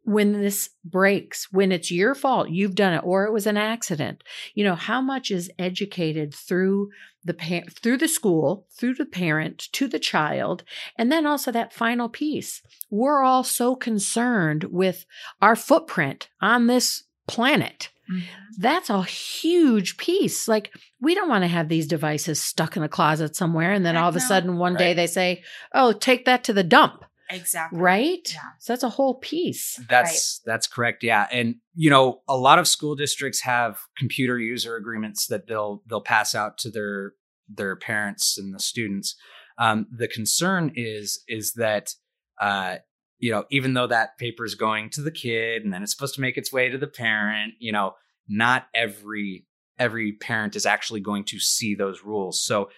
when 0.04 0.32
this 0.40 0.70
breaks 0.84 1.52
when 1.52 1.70
it's 1.70 1.90
your 1.90 2.14
fault 2.14 2.50
you've 2.50 2.74
done 2.74 2.92
it 2.92 3.02
or 3.04 3.24
it 3.24 3.32
was 3.32 3.46
an 3.46 3.56
accident 3.56 4.22
you 4.54 4.64
know 4.64 4.74
how 4.74 5.00
much 5.00 5.30
is 5.30 5.50
educated 5.58 6.34
through 6.34 6.90
the 7.24 7.34
pa- 7.34 7.60
through 7.80 7.96
the 7.96 8.08
school 8.08 8.66
through 8.76 8.94
the 8.94 9.04
parent 9.06 9.68
to 9.72 9.86
the 9.86 10.00
child 10.00 10.64
and 10.98 11.12
then 11.12 11.24
also 11.24 11.52
that 11.52 11.72
final 11.72 12.08
piece 12.08 12.62
we're 12.90 13.22
all 13.22 13.44
so 13.44 13.76
concerned 13.76 14.64
with 14.64 15.06
our 15.40 15.54
footprint 15.54 16.28
on 16.40 16.66
this 16.66 17.04
planet 17.28 17.88
Mhm. 18.10 18.22
that's 18.58 18.90
a 18.90 19.04
huge 19.04 19.96
piece. 19.96 20.48
Like, 20.48 20.74
we 21.00 21.14
don't 21.14 21.28
want 21.28 21.44
to 21.44 21.48
have 21.48 21.68
these 21.68 21.86
devices 21.86 22.42
stuck 22.42 22.76
in 22.76 22.82
a 22.82 22.88
closet 22.88 23.36
somewhere. 23.36 23.72
And 23.72 23.86
then 23.86 23.94
Heck 23.94 24.02
all 24.02 24.08
of 24.08 24.16
a 24.16 24.18
no. 24.18 24.24
sudden, 24.26 24.58
one 24.58 24.74
day 24.74 24.92
they 24.92 25.06
say, 25.06 25.44
oh, 25.72 25.92
take 25.92 26.24
that 26.24 26.42
to 26.44 26.52
the 26.52 26.64
dump. 26.64 27.04
Exactly 27.32 27.78
Right? 27.78 28.32
Yeah. 28.32 28.40
So 28.58 28.72
that's 28.72 28.82
a 28.82 28.88
whole 28.88 29.14
piece. 29.14 29.80
That's 29.88 30.40
that's 30.44 30.66
correct. 30.66 31.02
Yeah, 31.02 31.26
and 31.32 31.56
you 31.74 31.90
know, 31.90 32.22
a 32.28 32.36
lot 32.36 32.58
of 32.58 32.68
school 32.68 32.94
districts 32.94 33.42
have 33.42 33.78
computer 33.96 34.38
user 34.38 34.76
agreements 34.76 35.26
that 35.26 35.46
they'll 35.46 35.82
they'll 35.86 36.00
pass 36.00 36.34
out 36.34 36.58
to 36.58 36.70
their 36.70 37.14
their 37.48 37.76
parents 37.76 38.38
and 38.38 38.54
the 38.54 38.60
students. 38.60 39.16
Um, 39.58 39.86
the 39.90 40.08
concern 40.08 40.72
is 40.74 41.22
is 41.28 41.54
that 41.54 41.94
uh, 42.40 42.76
you 43.18 43.30
know, 43.30 43.44
even 43.50 43.74
though 43.74 43.86
that 43.86 44.18
paper 44.18 44.44
is 44.44 44.56
going 44.56 44.90
to 44.90 45.00
the 45.00 45.12
kid 45.12 45.62
and 45.62 45.72
then 45.72 45.82
it's 45.82 45.92
supposed 45.92 46.16
to 46.16 46.20
make 46.20 46.36
its 46.36 46.52
way 46.52 46.68
to 46.68 46.76
the 46.76 46.88
parent, 46.88 47.54
you 47.60 47.72
know, 47.72 47.94
not 48.28 48.66
every 48.74 49.46
every 49.78 50.12
parent 50.12 50.56
is 50.56 50.66
actually 50.66 51.00
going 51.00 51.24
to 51.24 51.38
see 51.38 51.74
those 51.74 52.02
rules. 52.02 52.42
So 52.42 52.68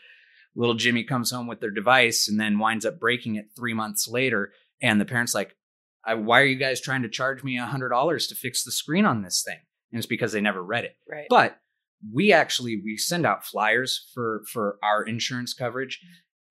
little 0.57 0.75
Jimmy 0.75 1.05
comes 1.05 1.31
home 1.31 1.47
with 1.47 1.61
their 1.61 1.71
device 1.71 2.29
and 2.29 2.39
then 2.39 2.59
winds 2.59 2.85
up 2.87 3.01
breaking 3.01 3.37
it 3.37 3.47
three 3.57 3.75
months 3.75 4.09
later. 4.09 4.53
And 4.81 5.01
the 5.01 5.05
parent's 5.05 5.35
like, 5.35 5.57
why 6.07 6.41
are 6.41 6.47
you 6.47 6.57
guys 6.57 6.81
trying 6.81 7.03
to 7.03 7.09
charge 7.09 7.43
me 7.43 7.59
a 7.59 7.65
hundred 7.65 7.89
dollars 7.89 8.27
to 8.29 8.35
fix 8.35 8.65
the 8.65 8.73
screen 8.73 9.05
on 9.05 9.23
this 9.23 9.43
thing? 9.43 9.59
And 9.91 9.99
it's 9.99 10.07
because 10.07 10.33
they 10.33 10.41
never 10.41 10.63
read 10.63 10.85
it. 10.85 10.97
Right. 11.09 11.27
But 11.31 11.59
we 12.13 12.33
actually 12.33 12.81
we 12.85 12.97
send 12.97 13.25
out 13.25 13.45
flyers 13.45 14.11
for 14.13 14.43
for 14.53 14.79
our 14.83 15.03
insurance 15.03 15.55
coverage. 15.55 16.01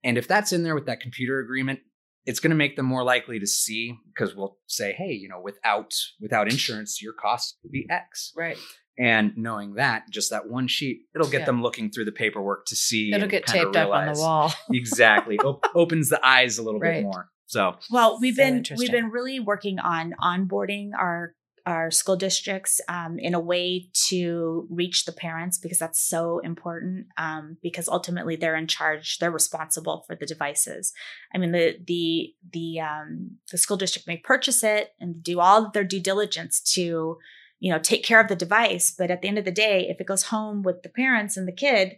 And 0.03 0.17
if 0.17 0.27
that's 0.27 0.51
in 0.51 0.63
there 0.63 0.75
with 0.75 0.87
that 0.87 0.99
computer 0.99 1.39
agreement, 1.39 1.79
it's 2.25 2.39
going 2.39 2.51
to 2.51 2.55
make 2.55 2.75
them 2.75 2.85
more 2.85 3.03
likely 3.03 3.39
to 3.39 3.47
see 3.47 3.95
because 4.07 4.35
we'll 4.35 4.57
say, 4.67 4.93
hey, 4.93 5.11
you 5.11 5.29
know, 5.29 5.39
without 5.41 5.93
without 6.19 6.49
insurance, 6.49 7.01
your 7.01 7.13
cost 7.13 7.57
would 7.63 7.71
be 7.71 7.85
X. 7.89 8.31
right. 8.35 8.57
And 8.97 9.35
knowing 9.37 9.73
that, 9.75 10.09
just 10.11 10.29
that 10.29 10.47
one 10.47 10.67
sheet, 10.67 11.01
it'll 11.15 11.27
get 11.29 11.39
Yeah. 11.41 11.45
them 11.45 11.61
looking 11.63 11.89
through 11.89 12.05
the 12.05 12.11
paperwork 12.11 12.65
to 12.67 12.75
see. 12.75 13.11
It'll 13.13 13.27
get 13.27 13.47
taped 13.47 13.75
up 13.75 13.89
on 13.91 14.13
the 14.13 14.19
wall. 14.19 14.53
exactly. 14.71 15.39
Op- 15.39 15.65
opens 15.75 16.09
the 16.09 16.23
eyes 16.25 16.57
a 16.59 16.63
little 16.63 16.79
Right. 16.79 16.95
bit 16.97 17.03
more. 17.03 17.29
So 17.47 17.75
Well, 17.91 18.19
we've 18.21 18.35
So 18.35 18.43
been 18.43 18.63
we've 18.77 18.91
been 18.91 19.09
really 19.09 19.39
working 19.39 19.79
on 19.79 20.13
onboarding 20.21 20.91
our 20.97 21.35
our 21.65 21.89
school 21.91 22.17
districts 22.17 22.81
um, 22.89 23.17
in 23.17 23.33
a 23.33 23.39
way 23.39 23.89
to 24.09 24.67
reach 24.69 25.05
the 25.05 25.13
parents 25.13 25.57
because 25.57 25.79
that's 25.79 25.99
so 26.01 26.39
important. 26.39 27.07
Um, 27.17 27.55
because 27.63 27.87
ultimately 27.87 28.35
they're 28.35 28.57
in 28.57 28.67
charge, 28.67 29.17
they're 29.19 29.31
responsible 29.31 30.03
for 30.05 30.13
the 30.15 30.25
devices. 30.25 30.91
I 31.33 31.37
mean, 31.37 31.51
the 31.53 31.77
the 31.85 32.33
the 32.51 32.79
um, 32.81 33.37
the 33.49 33.57
school 33.57 33.77
district 33.77 34.07
may 34.09 34.17
purchase 34.17 34.61
it 34.63 34.91
and 34.99 35.23
do 35.23 35.39
all 35.39 35.71
their 35.71 35.85
due 35.85 36.01
diligence 36.01 36.59
to 36.73 37.17
you 37.59 37.71
know 37.71 37.79
take 37.79 38.03
care 38.03 38.19
of 38.21 38.27
the 38.27 38.35
device, 38.35 38.93
but 38.97 39.11
at 39.11 39.21
the 39.21 39.27
end 39.27 39.37
of 39.37 39.45
the 39.45 39.51
day, 39.51 39.87
if 39.89 39.99
it 40.01 40.07
goes 40.07 40.23
home 40.23 40.63
with 40.63 40.83
the 40.83 40.89
parents 40.89 41.37
and 41.37 41.47
the 41.47 41.53
kid, 41.53 41.97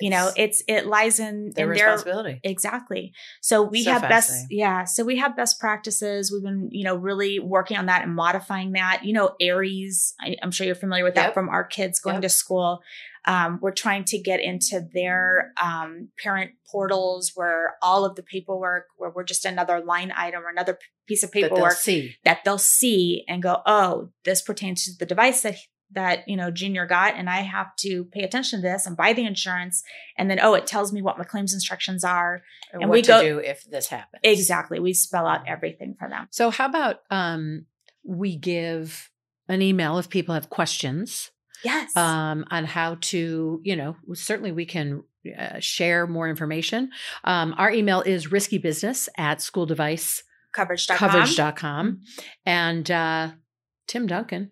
you 0.00 0.10
know, 0.10 0.30
It's 0.36 0.62
it 0.68 0.86
lies 0.86 1.18
in 1.18 1.50
their 1.56 1.66
in 1.66 1.76
their 1.76 1.86
responsibility. 1.86 2.40
Exactly. 2.44 3.12
So 3.40 3.62
we 3.62 3.82
So 3.82 3.90
have 3.92 4.02
best, 4.02 4.46
yeah. 4.48 4.84
So 4.84 5.04
we 5.04 5.16
have 5.16 5.34
best 5.36 5.58
practices. 5.58 6.30
We've 6.30 6.42
been, 6.42 6.68
you 6.70 6.84
know, 6.84 6.94
really 6.94 7.40
working 7.40 7.76
on 7.76 7.86
that 7.86 8.02
and 8.04 8.14
modifying 8.14 8.72
that. 8.72 9.00
You 9.04 9.12
know, 9.12 9.34
Aries. 9.40 10.14
I, 10.20 10.36
I'm 10.42 10.52
sure 10.52 10.66
you're 10.66 10.76
familiar 10.76 11.02
with 11.04 11.16
that 11.16 11.34
from 11.34 11.48
our 11.48 11.64
kids 11.64 11.98
going 11.98 12.16
Yep. 12.16 12.22
to 12.22 12.28
school. 12.28 12.80
Um, 13.28 13.58
we're 13.60 13.72
trying 13.72 14.04
to 14.04 14.18
get 14.18 14.40
into 14.40 14.80
their 14.94 15.52
um, 15.62 16.08
parent 16.18 16.52
portals 16.72 17.32
where 17.34 17.76
all 17.82 18.06
of 18.06 18.16
the 18.16 18.22
paperwork, 18.22 18.84
where 18.96 19.10
we're 19.10 19.22
just 19.22 19.44
another 19.44 19.80
line 19.80 20.10
item 20.16 20.44
or 20.44 20.48
another 20.48 20.74
p- 20.74 20.80
piece 21.06 21.22
of 21.22 21.30
That 21.30 21.40
they'll 21.40 21.50
paperwork 21.50 21.76
that 22.24 22.38
they'll 22.44 22.56
see 22.56 23.24
and 23.28 23.42
go, 23.42 23.60
oh, 23.66 24.08
this 24.24 24.40
pertains 24.40 24.86
to 24.86 24.92
the 24.98 25.04
device 25.04 25.42
that 25.42 25.56
that 25.90 26.26
you 26.26 26.36
know 26.36 26.50
Junior 26.50 26.86
got, 26.86 27.16
and 27.16 27.28
I 27.28 27.40
have 27.42 27.74
to 27.80 28.04
pay 28.06 28.22
attention 28.22 28.62
to 28.62 28.66
this 28.66 28.86
and 28.86 28.96
buy 28.96 29.12
the 29.12 29.26
insurance. 29.26 29.82
And 30.16 30.30
then, 30.30 30.38
oh, 30.40 30.54
it 30.54 30.66
tells 30.66 30.90
me 30.92 31.02
what 31.02 31.18
my 31.18 31.24
claims 31.24 31.52
instructions 31.52 32.04
are. 32.04 32.42
And, 32.72 32.82
And 32.82 32.88
what 32.90 32.94
we 32.94 33.02
to 33.02 33.08
go- 33.08 33.22
do 33.22 33.38
if 33.40 33.64
this 33.64 33.88
happens. 33.88 34.20
Exactly, 34.22 34.80
we 34.80 34.94
spell 34.94 35.26
out 35.26 35.46
everything 35.46 35.96
for 35.98 36.08
them. 36.08 36.28
So 36.30 36.50
how 36.50 36.66
about 36.66 37.00
um 37.10 37.66
we 38.04 38.36
give 38.36 39.10
an 39.48 39.60
email 39.60 39.98
if 39.98 40.08
people 40.08 40.34
have 40.34 40.48
questions 40.48 41.30
Yes, 41.64 41.96
um 41.96 42.44
on 42.50 42.64
how 42.64 42.96
to, 43.00 43.60
you 43.64 43.76
know, 43.76 43.96
certainly 44.14 44.52
we 44.52 44.64
can 44.66 45.02
uh, 45.38 45.58
share 45.60 46.06
more 46.06 46.28
information. 46.28 46.90
Um 47.24 47.54
our 47.58 47.70
email 47.70 48.00
is 48.02 48.28
riskybusiness 48.28 49.08
at 49.16 49.38
schooldevicecoverage.com. 49.38 50.24
coverage.com. 50.54 50.98
Coverage.com. 50.98 52.00
And 52.46 52.90
uh 52.90 53.30
Tim 53.86 54.06
Duncan, 54.06 54.50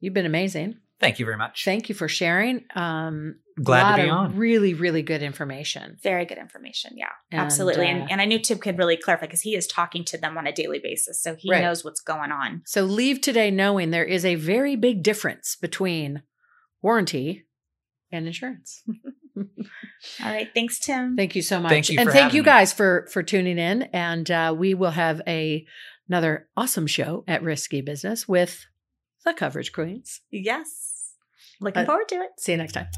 you've 0.00 0.14
been 0.14 0.26
amazing. 0.26 0.76
thank 1.00 1.18
you 1.18 1.24
very 1.26 1.36
much. 1.36 1.64
Thank 1.64 1.88
you 1.88 1.94
for 1.94 2.08
sharing. 2.08 2.64
Um 2.74 3.36
Glad 3.62 3.82
lot 3.82 3.96
to 3.96 4.02
be 4.04 4.08
of 4.08 4.16
on. 4.16 4.36
Really, 4.38 4.72
really 4.72 5.02
good 5.02 5.22
information. 5.22 5.98
Very 6.02 6.24
good 6.24 6.38
information. 6.38 6.92
Yeah, 6.96 7.08
And, 7.30 7.38
absolutely. 7.42 7.84
uh, 7.84 7.88
And, 7.90 8.10
and 8.10 8.20
I 8.22 8.24
knew 8.24 8.38
Tim 8.38 8.56
could 8.56 8.78
really 8.78 8.96
clarify 8.96 9.26
because 9.26 9.42
he 9.42 9.54
is 9.54 9.66
talking 9.66 10.04
to 10.06 10.16
them 10.16 10.38
on 10.38 10.46
a 10.46 10.52
daily 10.52 10.78
basis, 10.82 11.22
so 11.22 11.34
he 11.38 11.50
Right. 11.50 11.60
knows 11.60 11.84
what's 11.84 12.00
going 12.00 12.32
on. 12.32 12.62
So 12.64 12.84
leave 12.84 13.20
today 13.20 13.50
knowing 13.50 13.90
there 13.90 14.06
is 14.06 14.24
a 14.24 14.36
very 14.36 14.74
big 14.74 15.02
difference 15.02 15.54
between 15.54 16.22
warranty 16.82 17.44
and 18.10 18.26
insurance. 18.26 18.82
All 19.36 19.44
right, 20.20 20.48
thanks, 20.54 20.78
Tim. 20.78 21.16
Thank 21.16 21.34
you 21.36 21.42
so 21.42 21.60
much. 21.60 21.70
Thank 21.70 21.88
you 21.90 21.98
and 21.98 22.06
for 22.08 22.12
thank 22.12 22.24
having 22.24 22.36
you 22.36 22.42
me. 22.42 22.46
guys 22.46 22.72
for 22.72 23.06
for 23.10 23.22
tuning 23.22 23.58
in. 23.58 23.82
And 23.94 24.30
uh, 24.30 24.54
we 24.56 24.74
will 24.74 24.90
have 24.90 25.22
a 25.26 25.64
another 26.08 26.48
awesome 26.56 26.86
show 26.86 27.24
at 27.26 27.42
Risky 27.42 27.80
Business 27.80 28.28
with 28.28 28.66
the 29.24 29.32
coverage 29.32 29.72
queens. 29.72 30.20
yes, 30.30 31.14
looking 31.60 31.82
Uh, 31.82 31.86
forward 31.86 32.08
to 32.08 32.16
it. 32.16 32.30
See 32.38 32.52
you 32.52 32.58
next 32.58 32.72
time. 32.72 32.88